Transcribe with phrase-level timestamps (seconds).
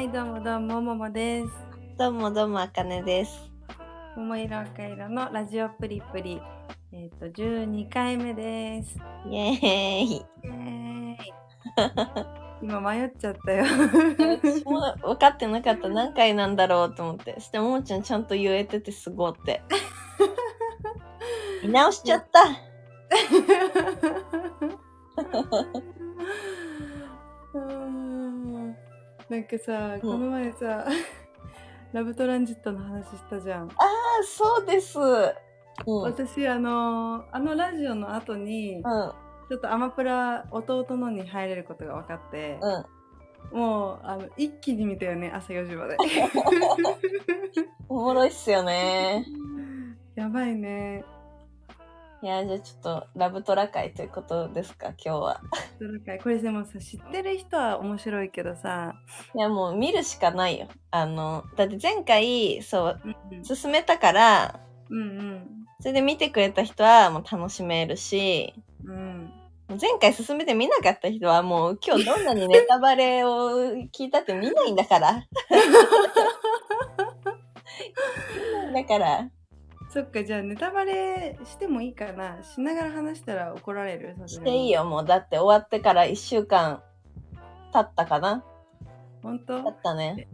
[0.00, 1.48] はい、どうもどうも、ももです。
[1.98, 3.52] どうもどうも、あかねです。
[4.16, 6.40] 桃色赤色のラジオプリプリ。
[6.90, 8.98] えっ、と、12回目です。
[9.28, 10.12] イエーイ。
[10.16, 11.18] イエーイ
[12.62, 13.66] 今迷っちゃったよ。
[14.42, 15.90] 私も分かってなかった。
[15.90, 17.34] 何回なんだろうと思って。
[17.34, 19.62] そして、ももちゃんちゃんと言えててすごって。
[21.62, 22.40] 見直しちゃった。
[29.40, 30.84] なんかさ、この前さ、
[31.94, 33.68] ラブトランジットの話したじゃん。
[33.68, 33.72] あ、
[34.22, 34.98] そうです。
[34.98, 36.02] うん。
[36.02, 38.82] 私、あのあのラジオの後に、うん。
[39.48, 42.58] ちょっとアマプラ弟のに入れることが分かって、
[43.52, 43.58] うん。
[43.58, 45.96] もうあの一気に見たよね朝4時まで
[47.88, 49.24] おもろいっすよね。
[50.16, 51.02] やばいね
[52.22, 55.40] いや、じゃあちょっと、ラブトラ会ということですか、今日は。
[55.80, 58.94] どれかこれでもさ知ってる人は面白いけどさ、
[59.34, 60.68] いや、もう見るしかないよ。
[60.90, 65.46] あの、だって前回、そう、うん進めたから、うん
[65.80, 68.52] それで見てくれた人はもう楽しめるし、
[68.84, 68.94] うん
[69.68, 73.50] うん前回進めて見なかった人はもう今日どんなにネタバレを
[73.96, 75.24] 聞いたって見ないんだから。
[78.34, 79.30] 見ないんだから。
[79.92, 82.40] そっかじゃあネタバレしてもいいかな。
[82.44, 84.14] しながら話したら怒られる？
[84.26, 85.04] していいよもう。
[85.04, 86.80] だって終わってから1週間
[87.72, 88.44] 経ったかな？
[89.20, 89.64] 本当？
[89.64, 90.28] 経ったね。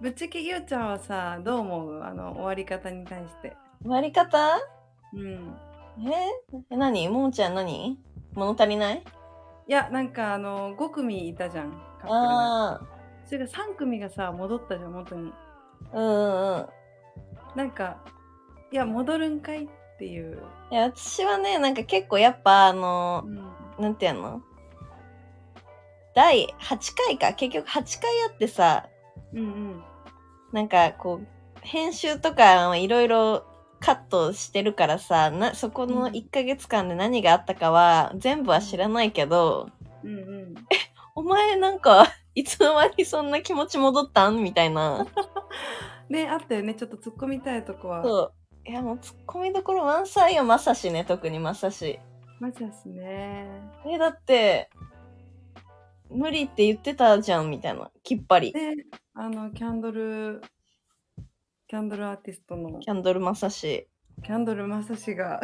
[0.00, 2.02] ぶっちゃけゆうちゃんはさどう思う？
[2.02, 3.56] あの終わり方に対して。
[3.82, 4.58] 終わり方？
[5.14, 5.54] うん。
[6.70, 6.76] え？
[6.76, 7.08] 何？
[7.08, 7.96] ももちゃん何？
[8.34, 9.04] 物足りない？
[9.68, 12.80] いやなんかあの5組いたじゃんカップルがあ
[13.24, 15.32] それが3組がさ戻ったじゃん元に。
[15.92, 16.66] あ、うんうんうん。
[17.54, 17.98] なんか
[18.72, 19.64] いや戻るんかい？
[19.64, 19.68] っ
[19.98, 20.38] ていう、
[20.70, 24.42] いや、私はね、なんか結構やっぱあのう、ん、なんていうの？
[26.14, 27.32] 第8回か。
[27.34, 28.88] 結局8回あってさ、
[29.32, 29.82] うんうん。
[30.52, 31.26] なんかこう、
[31.60, 33.44] 編集とかいろいろ
[33.80, 36.12] カットしてるからさ、な、そこのうん。
[36.12, 39.68] 1ヶ月間で何があったかは全部は知らないけど、
[40.02, 40.54] うんうん。
[41.14, 44.42] お前なんか、いつの間にそんな気持ち戻ったん？
[44.42, 45.06] みたいな。
[46.08, 46.74] ねあったよね。
[46.74, 48.02] ちょっと突っ込みたいとこは。
[48.02, 48.32] そう。
[48.66, 51.98] いやもうツッコミどころ満載よ、まさしね、特にまさし。
[52.38, 53.46] マジですね
[53.86, 54.70] え、だって、
[56.10, 57.90] 無理って言ってたじゃん、みたいな。
[58.02, 58.52] きっぱり。
[58.52, 58.74] で
[59.14, 60.40] あのキャンドル
[61.68, 63.88] キャンドルアーティストのキャンドルまさし。
[64.22, 65.40] キャンドルまさしが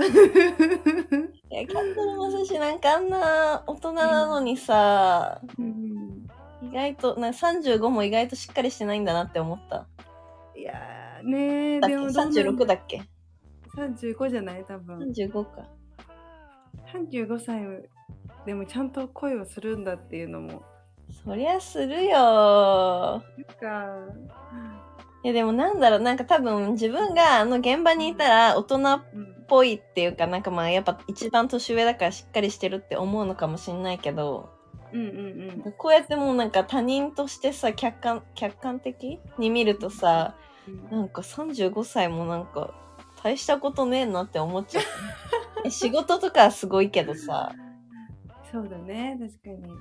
[1.51, 6.27] いや、キャンドルまさしなんかあんな大人なのにさ、うん
[6.63, 9.87] 意外と、なんか35も意外としっかりしてないんだなって思った。
[10.57, 10.96] いやー
[11.27, 11.97] ねーだっけ？
[11.97, 13.03] でもどんな ?36 だっけ
[13.77, 14.65] ？35じゃない？
[14.65, 15.69] 多分 ?35 か。
[16.93, 17.63] 35歳
[18.47, 20.63] でもちゃんと恋をするんだっていうのも。
[21.25, 23.23] そりゃするよ。
[25.25, 34.49] いやでもなんだろう、なんか多分自分があの現場にいたら大人っうんぽいっていうか、なんかまあやっぱ一番年上だからしっかりしてるって思うのかもしんないけど、
[34.93, 35.73] うんうんうん。
[35.79, 40.35] こうやってもうなんか他人としてさ、客観、客観的に見るとさ、
[40.91, 42.75] なんか35歳もなんか
[43.23, 44.85] 大したことねえなって思っちゃう。
[45.65, 47.53] え仕事とかはすごいけどさ、
[48.51, 49.75] そうだね確かに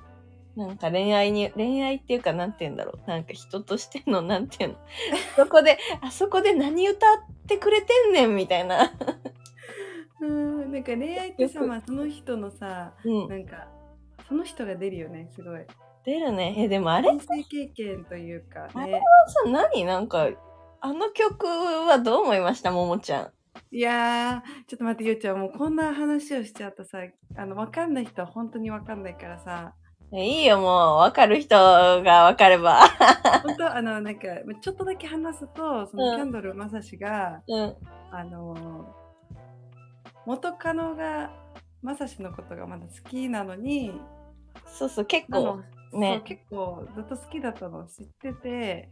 [0.56, 3.08] なんか恋愛に、恋愛っていうかなんて言うんだろう。
[3.08, 4.78] なんか人としてのなんて言うの。
[5.36, 8.90] そこで、あそこで何歌ってくれてんねんみたいな。
[10.20, 13.28] うんなんか恋愛ってさ、まあ、その人のさうん。
[13.28, 13.68] なんか
[14.26, 15.60] その人が出るよねすごい
[16.04, 16.54] 出るね。
[16.56, 19.84] え、でもあれ人生経験というかあねさ、何？
[19.84, 20.28] なんか、
[20.86, 22.70] あの曲はどう思いました？
[22.70, 23.30] ももちゃん。
[23.72, 26.98] いやーちょっと待ってゆうちゃんもうこんな話をしちゃうとさ
[27.36, 29.74] あの分かんない人は本当に分かんないからさ
[30.12, 30.68] えいいよ、もう。
[30.98, 32.82] わかる人がわかれば。
[33.42, 34.20] 本当あのなんか
[34.60, 37.76] ちょっとだけ話すとそのうんキャンドルまさしが、うん。
[38.12, 38.94] あの
[40.24, 41.32] 元カノが
[41.82, 44.00] まさしのことがまだ好きなのに
[44.66, 45.60] そうそう、結構。
[45.92, 48.90] ね結構ずっと好きだったのを知ってて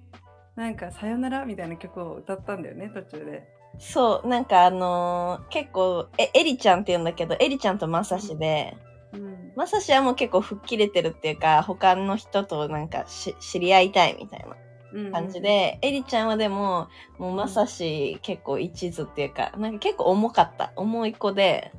[0.56, 3.48] なんか「さよなら」みたいな曲を歌ったんだよね途中で。
[3.78, 8.76] そう、なんかあのー結構、え、エリちゃんって言うんだけど、エリちゃんとまさしで、
[9.12, 14.46] うんまさしはもう結構吹っ切れてるっていうか、他の人となんかし知り合いたいみたい
[14.92, 20.72] な感じ、で、エリちゃんはでも、もうまさし結構一途っていうか、なんか結構重かった。
[20.76, 21.72] 重い子で、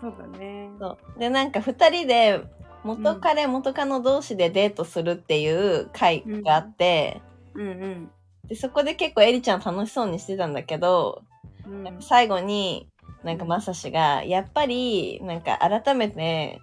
[0.00, 0.70] そうだね。
[0.78, 1.18] そう。
[1.18, 2.40] で、なんか二人で、
[2.84, 8.10] 元彼、元カノ同士でデートするっていう回があって、うんうん
[8.48, 11.22] で、そこで結構エリちゃん楽しそうにしてたんだけど、
[11.66, 12.88] うん最後に、
[13.22, 16.60] なんかまさしが、やっぱり、なんか改めて、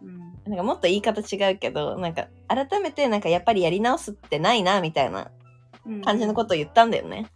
[0.00, 5.30] うんなんかもっと言い方違うけど、なんか改めてなんかやっぱりやり直すってないな、みたいな
[6.04, 7.26] 感じのことを言ったんだよね。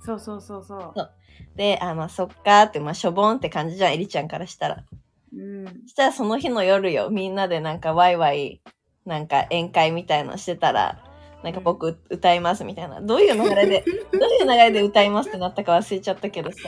[0.00, 0.92] そうそうそうそう。
[0.94, 1.10] そう
[1.56, 4.84] で、あ、まあそっかーって、まあしょぼんって感じじゃん、エリちゃんからしたら。
[5.32, 5.64] うん。
[5.66, 8.60] そしたらその日の夜よ、みんなでなんかワイワイ、
[9.06, 11.02] なんか宴会みたいのしてたら、
[11.42, 13.00] なんか僕歌いますみたいな。
[13.00, 13.82] どういう流れで、
[14.12, 16.58] どういう流れで歌いますってなったか忘れちゃったけどさ。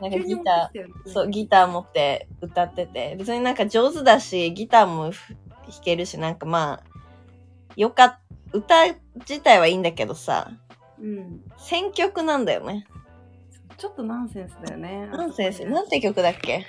[0.00, 6.90] なんかギター、そう、ギター持って歌ってて、別になんか上手だし、ギターもふ弾けるし、なんかまあ、
[7.76, 8.18] よかっ、
[8.52, 10.50] 歌自体はいいんだけどさ、
[11.00, 11.40] うん。
[11.58, 12.86] 選曲なんだよね。
[13.76, 15.08] ちょっとナンセンスだよね。
[15.12, 16.66] ナンセンス、なんて曲だっけ？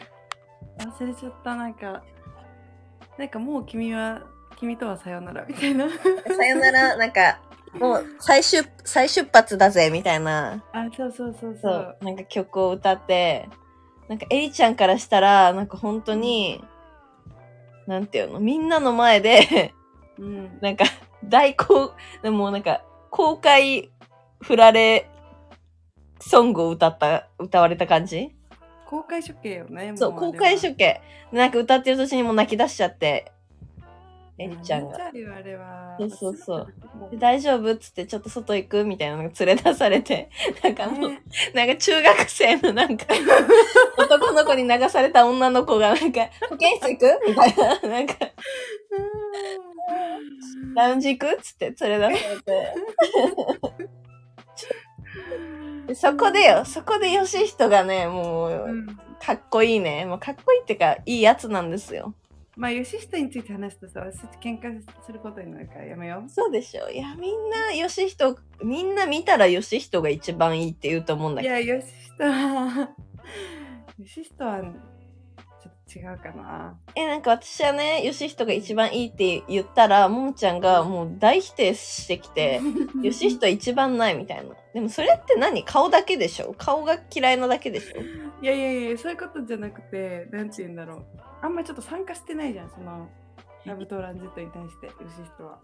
[0.80, 2.04] 忘れちゃった、なんか、
[3.18, 4.22] なんかもう君は、
[4.58, 5.88] 君とはさよならみたいな。
[5.90, 7.40] さよなら、なんか、
[7.74, 10.64] もう再出、再出発だぜ、みたいな。
[10.72, 13.50] あ、そうそうそうそそうう。、なんか曲を歌って、
[14.08, 16.64] なんかエリちゃんからしたら、なんか本当に、
[17.88, 19.74] なんていうの、みんなの前で、
[20.18, 20.58] うん。
[20.62, 20.86] なんか、
[21.24, 21.92] 大公、
[22.24, 23.92] でもなんか、公開
[24.42, 25.10] 振られ、
[26.20, 28.34] ソングを歌った、歌われた感じ？
[28.86, 29.94] 公開処刑よね。
[29.96, 31.02] そう、公開処刑。
[31.32, 33.32] なんか歌ってる途中にもう泣き出しちゃって、
[34.38, 34.98] エリちゃんが。
[35.98, 36.68] そうそうそう。
[36.98, 37.72] もで大丈夫？
[37.72, 40.30] っつってちょっと外行くみたいなのが連れ出されて、
[40.62, 41.22] なんかもう、ね。
[41.54, 43.06] なんか中学生のなんか、
[43.98, 47.20] 男の子に流された女の子がなんか、保健室行く？
[47.28, 48.16] みたいな、なんか、
[50.76, 51.32] ラウンジ行く？
[51.34, 52.74] っつって連れ出されて。
[55.88, 58.88] でそこでよ、そこでヨシヒトがね、もう、うん。
[59.22, 60.06] かっこいいね。
[60.06, 62.14] もうかっこいいってか、いいやつなんですよ。
[62.56, 66.30] まあ、吉下について話すとさ、私喧嘩することになるからやめよう。
[66.30, 66.90] そうでしょ。
[66.90, 71.56] いや、みんな、ヨシヒト、みんな見たらヨシヒトが一番いいって言うと思うんだけど。
[71.58, 72.90] いや、吉下は、
[73.98, 76.78] 吉下は、ちょっと違うかな。
[76.96, 82.62] え、なんか私はね、ヨシヒトが一番いいって言ったら、ももちゃんがもう大否定してきて、
[83.02, 84.56] ヨシヒト一番ないみたいな。
[84.74, 85.64] でもそれって何？
[85.64, 86.54] 顔だけでしょ？
[86.58, 88.02] 顔が嫌いなだけでしょ？
[88.42, 91.06] いやいやいや、そういうことじゃなくて、なんて言うんだろう。
[91.42, 93.10] あんまりちょっと参加してないじゃん、その、
[93.66, 95.60] ラブトランジットに対して、吉下は。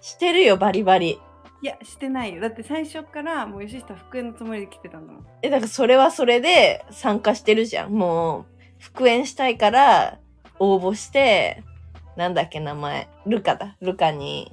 [0.00, 1.20] してるよ、バリバリ。
[1.62, 2.40] いや、してないよ。
[2.40, 5.26] だって最初からもう吉下復縁のつもりで来てたんだもん。
[5.42, 7.92] え、だからそれはそれで参加してるじゃん。
[7.92, 8.46] もう、
[8.80, 10.18] 復縁したいから
[10.58, 11.62] 応募して、
[12.16, 13.08] なんだっけ名前。
[13.26, 13.76] ルカだ。
[13.80, 14.52] ルカに。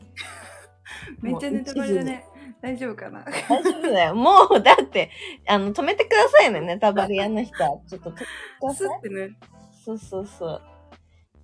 [1.21, 2.25] めっちゃネタバレだね。
[2.61, 3.23] 大丈夫かな？
[3.23, 4.15] 大丈夫だよ。
[4.15, 5.11] もう、だって、
[5.47, 7.79] あの、止めてくださいね、ネタバレ屋の人は。
[7.87, 8.13] ちょっと止。
[8.13, 9.37] ってね。
[9.85, 10.61] そうそうそう。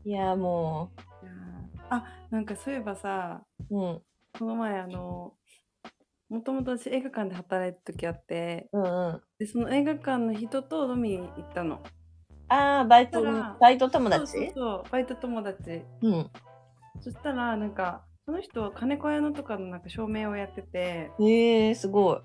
[0.04, 0.92] いや、も
[1.90, 4.02] あ、なんかそういえばさ、う、うん。
[4.38, 5.34] この前あの、
[6.30, 9.22] もともと私映画館で働いた時あって、うんうん。
[9.40, 11.82] で、その映画館の人と飲みに行ったの。
[12.48, 13.24] ああ、バイト
[13.60, 15.82] バイト友そうそう達そう、バイト友達。
[16.02, 16.30] うん。
[17.02, 22.18] そしたら、なんか、その人は金子屋のとかのなんか照明をやってて、ええー、すごい。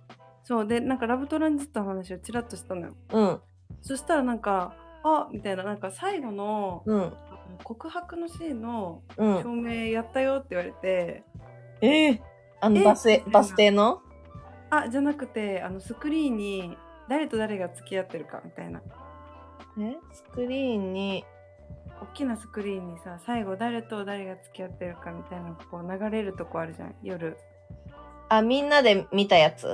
[0.45, 2.95] そう、で、なんかラブトランジットの話をちらっとしたのよ。
[3.13, 3.41] うん。
[3.83, 4.75] そしたらなんか、
[5.05, 7.13] あみたいな、なんか最後のうん。
[7.65, 9.43] 告白のシーンのうん。
[9.43, 11.23] 照明やったよって言われて、
[11.83, 12.21] ええー、
[12.61, 14.01] あの、えバス停、バス停の？
[14.71, 16.79] あ、じゃなくて、あのスクリーンに
[17.11, 18.81] 誰と誰が付き合ってるかみたいな。
[19.79, 19.99] え？
[20.15, 21.25] スクリーンに、
[22.03, 27.37] 大きなスクリーンにさ、最後誰と誰が付き合ってるかみたいなこう流れるとこあるじゃん、夜。
[28.29, 29.67] あ、みんなで見たやつ？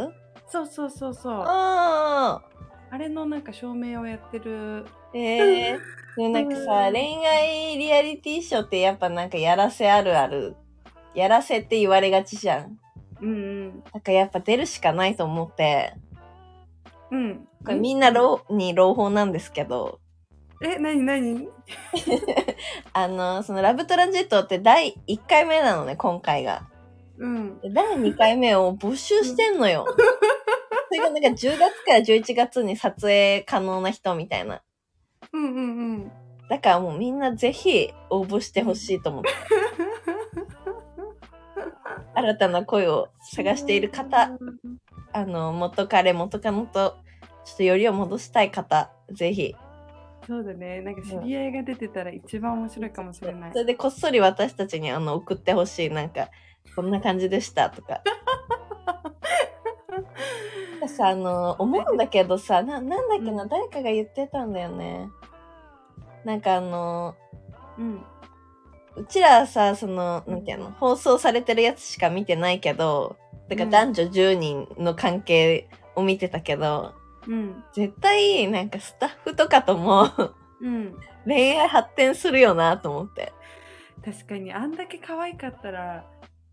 [0.48, 1.44] そうそうそうそう。
[1.46, 2.42] あ
[2.90, 4.86] あれのなんか照明をやってる。
[4.86, 4.90] あ。
[5.14, 5.78] ええー。
[6.16, 10.56] でもなんかさ、う ん恋愛リアリティショーってやっぱなんかやらせあるある。
[11.14, 12.78] やらせって言われがちじゃん。
[13.20, 13.32] うんう
[13.68, 13.82] ん。
[13.84, 15.94] だからやっぱ出るしかないと思って、
[17.10, 17.48] うん。
[17.64, 20.00] これみんな朗に朗報なんですけど、
[20.62, 21.48] え、なになに
[22.92, 26.66] あの、そのラブトランジットって第1回目なのね、今回が。
[27.18, 27.60] うん。
[27.60, 29.86] で第2回目を募集してんのよ。
[30.88, 34.62] それがなんか10月から11月に撮影可能な人みたいな。
[35.32, 35.60] うんうんう
[35.94, 36.12] ん。
[36.48, 39.30] だからもうみんなぜひ応募してほしいと思って。
[42.14, 44.30] 新たな恋を探している方、
[45.12, 46.96] あの、元彼、元カノと、
[47.44, 49.54] ちょっとよりを戻したい方、ぜひ。
[50.26, 50.80] そうだね。
[50.80, 53.58] なんか知り合いが出てたら一番面白いかもしれないそ。
[53.58, 55.90] れでこっそり私たちにあの送ってほしい。
[55.90, 56.30] なんか、
[56.74, 58.02] こんな感じでしたとか。
[60.98, 65.08] あの、思うんだけどさ、な、なんだっけな、うん誰かが言ってたんだよね。
[66.24, 67.14] なんかあの、
[67.78, 68.02] うん。
[68.96, 73.16] うちらはさ、その、なんていうの、放送されてるやつしか見てないけど、
[73.48, 77.05] だから男女10人の関係を見てたけど、うん。
[77.72, 80.10] 絶対、なんかスタッフとかとも
[80.60, 80.96] うん。
[81.26, 83.32] 恋愛発展するよなと思って。
[84.04, 86.06] 確かにあんだけ可愛かったら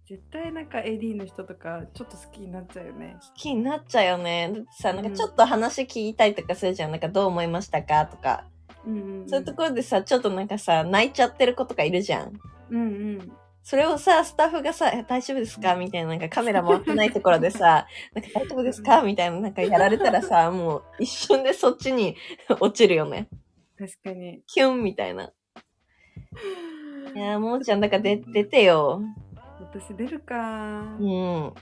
[0.07, 3.17] 絶対なんか AD の人とかちょっと好きになっちゃうよね。
[3.21, 4.51] 好きになっちゃうよね。
[4.53, 6.91] だってさ、なんかちょっと話聞いたりとかするじゃん。
[6.91, 8.45] なんかどう思いましたかとか。
[8.85, 12.33] うんうんうん、そういうところでさ、ちょっとなんかさ、泣いちゃってる子とかいるじゃん。
[12.69, 13.31] うんうん。
[13.63, 15.75] それをさ、スタッフがさ、え大丈夫ですか？
[15.75, 19.01] みたいな、なんかカメラ回ってないところでさ、 なんか大丈夫ですか？
[19.01, 22.15] みたいな、なんかやられたらさ、 もう一瞬でそっちに
[22.59, 23.29] 落ちるよね。
[23.79, 24.43] 確かに。
[24.47, 25.31] キュンみたいな。
[27.15, 29.01] いやー、ももちゃん、だから出出てよ。
[29.59, 30.97] 私出るか。
[30.99, 31.53] うん。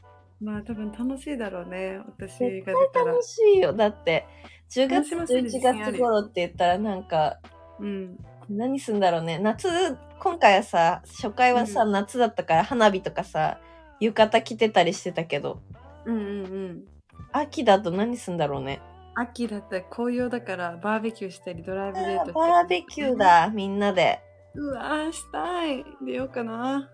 [0.41, 2.00] まあ多分楽しいだろうね。
[2.08, 3.22] 私絶が出たら楽。
[3.24, 3.74] しいよ。
[3.74, 4.25] だって、
[4.72, 7.38] 10月、楽しませる自11信あるよ月頃って言ったらなんか、
[7.79, 8.17] うん。
[8.50, 9.39] 何すんだろうね。
[9.39, 9.67] 夏、
[10.19, 13.60] 今回はさ、初回はさ、う夏だったから花火とかさ、
[14.00, 15.62] 浴衣着てたりしてたけど、
[16.05, 16.24] うんうんう
[16.74, 16.83] ん。
[17.31, 18.81] 秋だと何すんだろうね。
[19.15, 23.17] 秋だったら紅葉だからバーベキューしたりドライブデートバーベキュー。
[23.17, 24.21] だ、みんなで。
[24.55, 25.86] うわーしたい。
[26.05, 26.89] 出ようかな。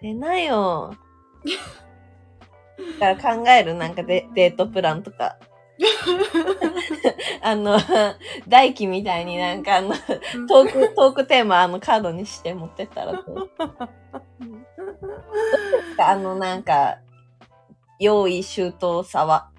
[0.00, 0.94] 出なよ。
[3.00, 5.38] だから考えるなんかデデートプランとか。
[7.42, 7.78] あの、
[8.48, 9.94] 大輝みたいになんかあの、
[10.48, 13.50] トーク、トークテーマあのカードにして持ってったらどう？
[16.00, 16.98] あのなんか、
[17.98, 19.50] 用意周到さは？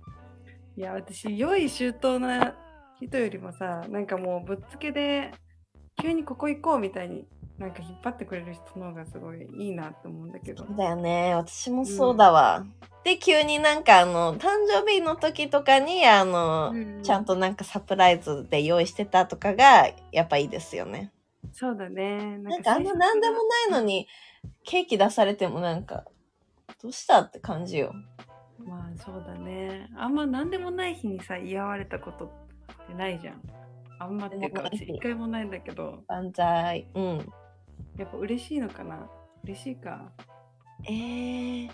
[0.78, 2.56] いや、私、良い周到な
[3.02, 5.32] 人よりもさ、なんかもうぶっつけで、
[6.02, 7.28] 急にここ行こうみたいに、
[7.60, 10.64] なんか引っ張ってくれる人の方がすごいいいなって思うんだけど。
[10.64, 11.36] だよね。
[11.36, 12.66] 私もそうだわ。
[13.04, 16.74] で、急になんかあの、誕生日の時とかに、あの、
[17.04, 17.34] ちゃんと。
[17.34, 21.12] となんかサプライズで用意してたとかが、やっぱいいですよね。
[21.52, 22.38] そうだね。
[22.40, 23.36] なんかあんな何でも
[23.70, 24.08] ないのに、
[24.64, 26.06] ケーキ出されてもなんか、
[26.82, 27.94] どうしたって感じよ。
[28.66, 29.90] まあそうだね。
[29.98, 33.42] あんま何でもない日にさ、嫌われたことってないじゃん。
[34.00, 36.88] あんまっていうか、一回もないんだけど、万歳。
[36.96, 37.34] うん。
[38.00, 39.10] やっぱ嬉しいのかな？
[39.44, 40.12] 嬉しいか。
[40.86, 41.70] えー。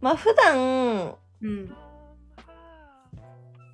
[0.00, 1.72] まあ普段うん。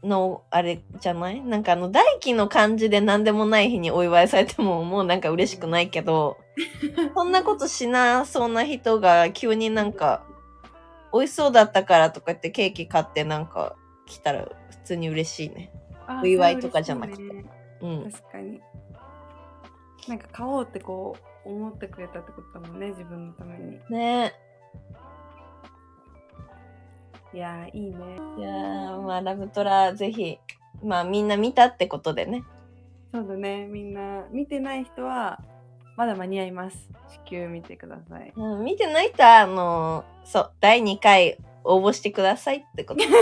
[0.02, 1.40] のあれじゃない？
[1.40, 6.36] なんかあの大輝の感じで何でもない日にお祝いされてももう なんか嬉しくないけど、
[7.14, 10.26] そんなことしなそうな人が急になんか
[11.12, 15.72] 美味しそうだったからとか言ってケーキ買ってなんか来たら普通に嬉しいね。
[16.06, 18.10] あお祝いとかじゃなくてそれ嬉しいねうん。
[18.10, 18.60] 確かに。
[20.06, 23.80] なんか買おうってこう思ってくれたってことだもんね、自分のために。
[23.90, 24.32] ね
[27.32, 27.96] いやー、いいね。
[28.38, 30.38] いやー、まあラブトラぜひ、
[30.82, 32.44] まあみんな見たってことでね。
[33.12, 35.40] そうだね、みんな見てない人は
[35.96, 36.88] まだ間に合います。
[37.08, 38.32] 至急見てください。
[38.34, 43.04] うん、見てない人は、あのーそう、第2回応募してくださいってこと。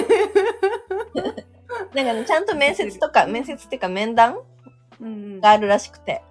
[1.95, 4.39] なんかね、ちゃんと面接とか、面接っていうか面談。
[5.41, 6.23] があるらしくて。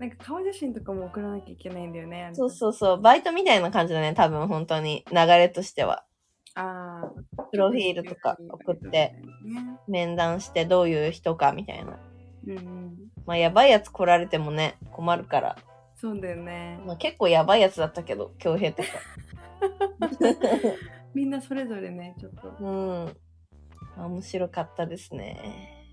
[0.00, 2.30] なんか顔写真とかも送らなきゃいけないんだよね。
[2.32, 6.04] そうそうそう、バイトみたいな感じだね、多分本当に、流れとしては。
[6.54, 7.04] あ
[7.36, 7.44] あ。
[7.52, 9.22] プロフィールとか送って、ね。
[9.86, 11.98] 面談してどういう人かみたいな。
[12.46, 12.96] うんうん。
[13.26, 15.58] まあ、やばいやつ来られてもね、困るから。
[15.96, 16.80] そうだよね。
[16.86, 18.88] まあ、結構やばいやつだったけど、京平とか。
[21.12, 22.48] みんなそれぞれね、ちょっと。
[22.48, 23.16] ねうん。
[23.98, 25.90] あ面白かったですね。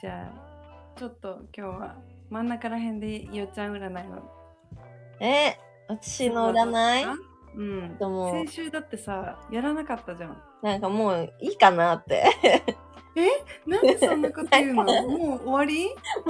[0.00, 0.49] じゃあ、
[0.96, 1.96] ちょっと今日は
[2.28, 4.22] 真ん中ら辺でよっちゃん占いを。
[5.20, 5.56] え、
[5.88, 7.18] 私の占い？
[7.56, 7.98] うん。
[7.98, 10.42] でも先週だってさ、やらなかったじゃん。
[10.62, 12.24] なんかもういいかなって。
[13.66, 14.84] なんでそんなこと言うの？
[14.84, 15.88] もう終わり？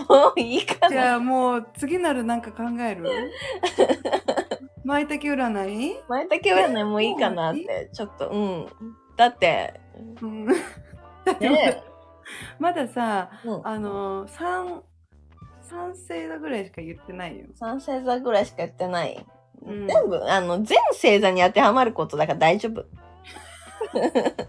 [0.08, 0.88] もういいかな。
[0.88, 3.32] じゃあもう次なるなんか考える？
[4.84, 6.00] 舞茸占い？
[6.08, 7.90] 前竹占いもういいかなって。
[7.92, 8.66] ちょっと、うん。
[9.16, 9.80] だって、
[10.22, 10.46] うん。
[10.46, 10.52] だ
[11.32, 11.82] ってね
[12.58, 14.82] まださ、うん、あのー、3、
[15.62, 17.46] 三星座ぐらいしか言ってないよ。
[17.54, 19.24] 三星座ぐらいしか言ってない。
[19.62, 22.84] うん全部、あの、全星座に当てはまることだから大丈夫。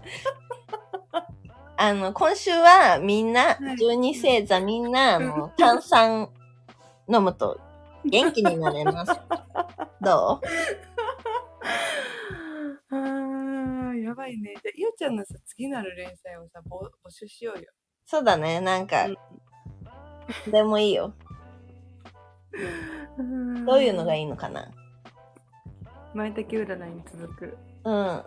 [1.76, 6.28] あの、今週はみんな、はい12星座みんな、あの、炭酸
[7.08, 7.60] 飲むと
[8.04, 9.12] 元気になれます。
[10.00, 10.46] どう
[12.90, 14.54] あー、やばいね。
[14.62, 17.64] じゃあ、ゆうちゃんのさ、次なる連載をさ、ぼ募集しようよ。
[18.06, 19.08] そうだね、なんか、
[20.48, 21.12] でもいいよ。
[23.66, 24.70] どういうのがいいいのかな？
[26.14, 27.58] 占いに続く。
[27.84, 28.22] うん。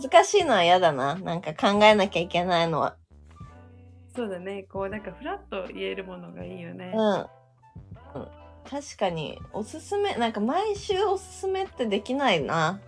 [0.00, 1.16] 難しいのは嫌だな。
[1.16, 2.96] なんか考えなきゃいけないのは。
[4.16, 4.62] そうだね。
[4.62, 6.94] こう、なんかフラッと言えるものがいいよね。
[6.94, 7.18] うん。
[7.18, 7.26] うん、
[8.64, 12.80] 確かに、おすすめ、なんか毎週おすすめってできないな。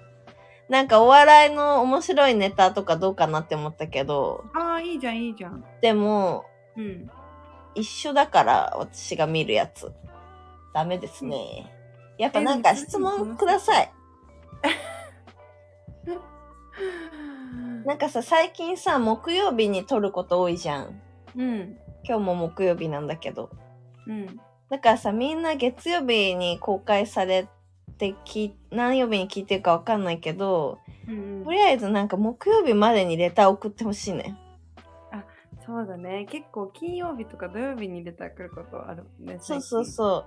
[0.69, 5.65] なんかお笑いの面白いネタとかどうかなって思ったけど、ああ、いいじゃん、いいじゃん。
[5.81, 6.45] でも、
[6.77, 7.11] うん。
[7.75, 9.93] 一緒だから、私が見るやつ。
[10.73, 11.71] ダメですね。
[12.19, 13.93] やっぱなんか質問ください。
[17.85, 21.01] なんかさ、最近さ、木曜日に撮ること多いじゃん。
[21.37, 21.77] うん。
[22.05, 23.51] 今日も木曜日なんだけど。
[24.07, 24.41] うん。
[24.71, 27.47] だからさ、みんな月曜日に公開され
[27.97, 34.39] てき、何曜日に聞いてるかわかんないけど、うんとりあえずなんか木曜日までにレター送ってほしいね。
[35.67, 36.27] そうだね。
[36.31, 39.39] 結構金曜日とか土曜日にレター来ることあるね。
[39.41, 39.85] そうそうう。
[39.87, 40.27] そ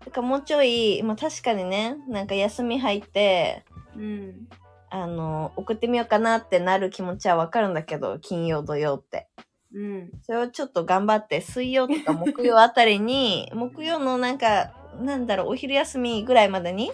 [0.00, 0.04] う。
[0.04, 3.64] だからもうちょい、まあ確かにね、なんか休み入って、
[3.96, 4.48] うん。
[4.90, 9.28] あの、送ってみようかなってなる気持ちはわかるんだけど、金曜、土曜って。
[9.74, 10.10] うん。
[10.22, 16.90] それをちょっと頑張って、水曜とか木曜あたりに、 木曜のなんか、なんだろう、お昼休みぐらいまでに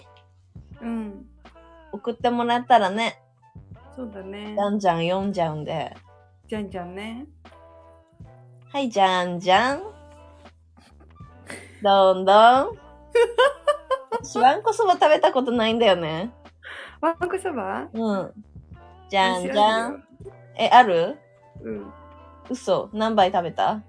[0.85, 1.25] うん。
[1.91, 3.19] 送ってもらったらね、
[3.95, 4.61] そうだねじ。
[4.61, 5.95] ゃんじゃん読んじゃうんで。
[6.47, 7.25] じゃんじゃんね。
[8.71, 9.81] はい、じゃんじゃん。
[11.81, 12.77] どんどん。
[14.11, 16.31] 私、わんこそば食べたことないんだよね。
[17.01, 17.87] わんこそば？
[17.93, 18.33] うん。
[19.09, 20.03] じゃんじ私ゃん
[20.57, 21.17] え、ある？
[21.61, 21.93] うん。
[22.49, 22.89] 嘘。
[22.93, 23.81] 何杯食べた？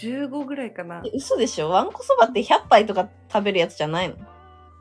[0.00, 1.10] 15ぐらいかなえ。
[1.14, 1.70] 嘘でしょ？
[1.70, 4.16] わんこそばって100杯とか食べるやつじゃないの？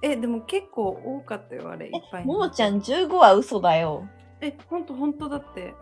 [0.01, 1.87] え、でも結構多かったよ、あれ。
[1.87, 2.25] いっぱい。
[2.25, 2.79] ももちゃん。
[2.79, 4.07] 15は嘘だよ。
[4.41, 5.73] え、ほんとほんとだって。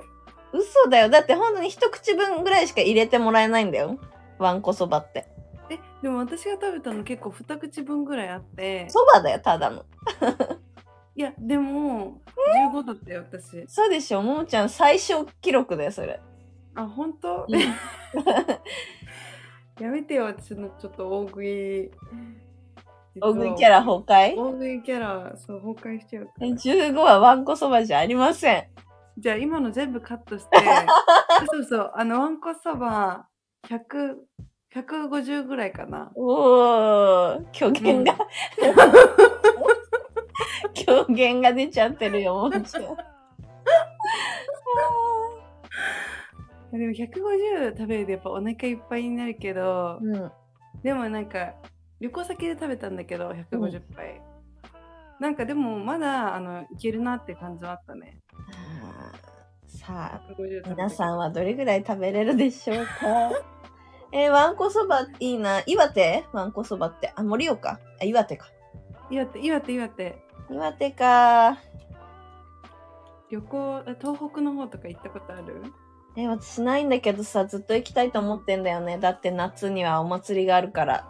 [0.51, 1.09] 嘘だよ。
[1.09, 3.99] だって本当に一口分ぐらいしか入れてもらえないんだよ。
[4.39, 5.27] わんこそばって。
[5.69, 8.89] え、でも私が食べたの結構2口分ぐらいあって。
[8.89, 9.85] そばだよ、ただの。
[11.15, 12.21] いや、でも、
[12.73, 13.65] 15だったよ、私。
[13.67, 14.21] そうでしょ？
[14.23, 16.19] ももちゃん最小記録だよ、それ。
[16.73, 17.45] あ、ほんと？
[17.49, 17.59] うん
[19.79, 21.91] やめてよ、私のちょっと大食い。
[23.19, 24.35] 大食いキャラ崩壊？
[24.35, 26.55] 大食いキャラ、そう、崩壊しちゃうかえら。
[26.55, 28.67] 15はわんこそばじゃありません。
[29.17, 30.57] じゃあ今の全部カットして、
[31.51, 33.25] そうそう、あの、わんこそば、
[33.67, 34.15] 100、
[34.73, 36.11] 150ぐらいかな。
[36.13, 38.13] おー、虚言が、
[40.75, 42.83] 虚言が出ちゃってるよ、ももちゃん。
[46.71, 50.31] でも150食べるとやっぱお腹いっぱいになるけど、うん。
[50.83, 51.53] でもなんか、
[51.99, 54.21] 旅行先で食べたんだけど、150杯。
[55.19, 58.19] なんかでもまだ、あの、いけるなって感じはあったね。
[59.67, 63.31] さあ、150食べた皆さんはどれぐらい食べれるでしょうか？
[64.13, 65.61] えー、わんこそばいいな。
[65.65, 66.25] 岩手？
[66.33, 67.11] わんこそばって。
[67.15, 67.79] あ、盛岡？
[68.01, 68.47] あ、岩手か。
[69.09, 70.21] 岩手、岩手、岩手。
[70.49, 71.57] 岩手か。
[73.29, 75.61] 旅行、え東北の方とか行ったことある？
[76.19, 78.97] えー、私ないんだけどさ、ずっと行きたいと思ってんだよね。
[78.97, 81.07] だって夏にはお祭りがあるから。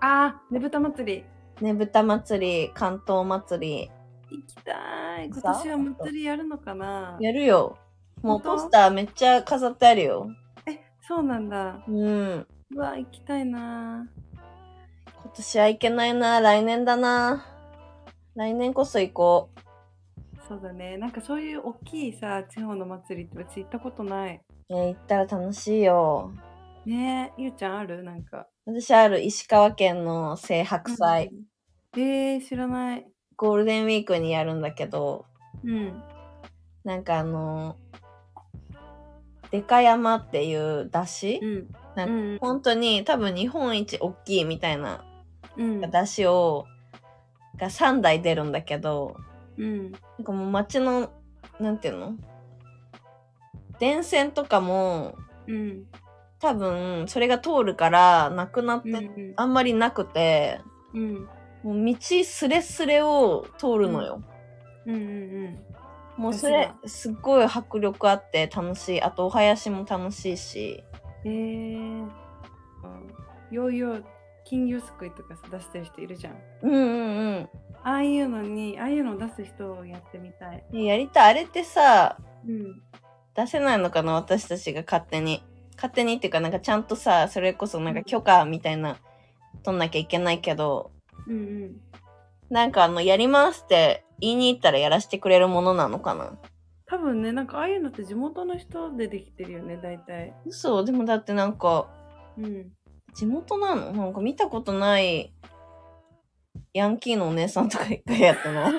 [0.00, 1.24] あー、ねぶた祭り。
[1.64, 3.90] ねぶた祭り、関東祭り。
[4.30, 5.28] 行きたい。
[5.28, 7.16] 今さ年は祭りやるのかな？
[7.20, 7.78] やるよ。
[8.22, 10.28] もうポスターめっちゃ飾ってあるよ。
[10.66, 11.82] え、そうなんだ。
[11.88, 12.46] うん。
[12.72, 14.06] うわ、行きたいな。
[15.22, 16.40] 今年は行けないな。
[16.40, 17.46] 来年だな。
[18.34, 19.60] 来年こそ行こう。
[20.46, 20.98] そうだね。
[20.98, 24.40] なんかそういう大きいさ、地方の祭りって私行ったことない。
[24.70, 26.32] えー行ったら楽しいよ。
[26.86, 28.04] ねえ、ゆうちゃんある？
[28.04, 28.46] なんか。
[28.64, 31.30] 私ある石川県の青白祭。
[31.94, 32.00] うん。
[32.00, 33.06] えー、知らない。
[33.36, 35.24] ゴールデンウィークにやるんだけど、
[35.64, 36.00] うん。
[36.84, 37.76] なんかあの、
[39.50, 41.68] でか山っていう出汁、うん。
[41.96, 42.38] なんかうん。
[42.40, 45.04] 本当に多分日本一大きいみたいな
[45.56, 45.80] うん。
[45.80, 46.66] 出汁を、
[47.56, 49.16] が3台出るんだけど、
[49.58, 49.90] うん。
[49.90, 51.10] なんかもう街の、
[51.58, 52.14] なんていうの？
[53.80, 55.16] 電線とかも
[55.48, 55.84] うん。
[56.38, 59.32] 多分それが通るからなくなって、うん。
[59.36, 60.60] あんまりなくて、
[60.94, 61.28] うん。
[61.62, 64.22] もう道すれすれを通るのよ。
[64.86, 64.94] うん。
[64.94, 65.58] うん。
[66.16, 69.02] もうそれすっごい迫力あって楽しい。
[69.02, 70.82] あとお囃子も楽しいし。
[71.24, 72.08] えー。
[73.50, 74.04] ヨーヨー、
[74.44, 76.36] 金魚すくいとかさ出してる人いるじゃん。
[76.62, 77.48] うんうん
[77.82, 80.64] ああいうのに、ああいうのを出す人をやってみたい。
[80.72, 80.84] うん。
[80.84, 81.30] やりたい。
[81.30, 82.82] あれってさ、うん。
[83.40, 85.42] 出せないのかな私たちが勝手に。
[85.76, 88.98] 勝手にっていうかなんかちゃんとさ、それこそなんか許可みたいな、
[89.62, 90.90] 取んなきゃいけないけど、
[91.26, 91.80] うんうん。
[92.50, 96.32] なんかあの、やりますって言いに行ったらやらせてくれるものなのかな
[96.86, 100.34] 多分ね、なんかああいうのって地元の人でできてるよね、大体。
[100.44, 101.86] 嘘でもだってなんか、
[102.36, 102.72] うん。
[103.14, 103.92] 地元なの？
[103.92, 105.32] なんか見たことない、
[106.74, 108.72] ヤンキーのお姉さんとか一回やってない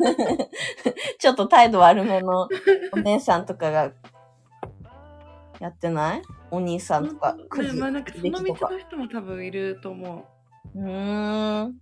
[1.18, 2.48] ちょっと態度悪めの
[2.92, 3.92] お姉さんとかが、
[5.60, 6.22] やってない？
[6.50, 7.44] お兄さんとか、ね
[7.78, 10.26] まあなんかその道の人も多分いると思
[10.74, 10.78] う。
[10.78, 11.74] うーん。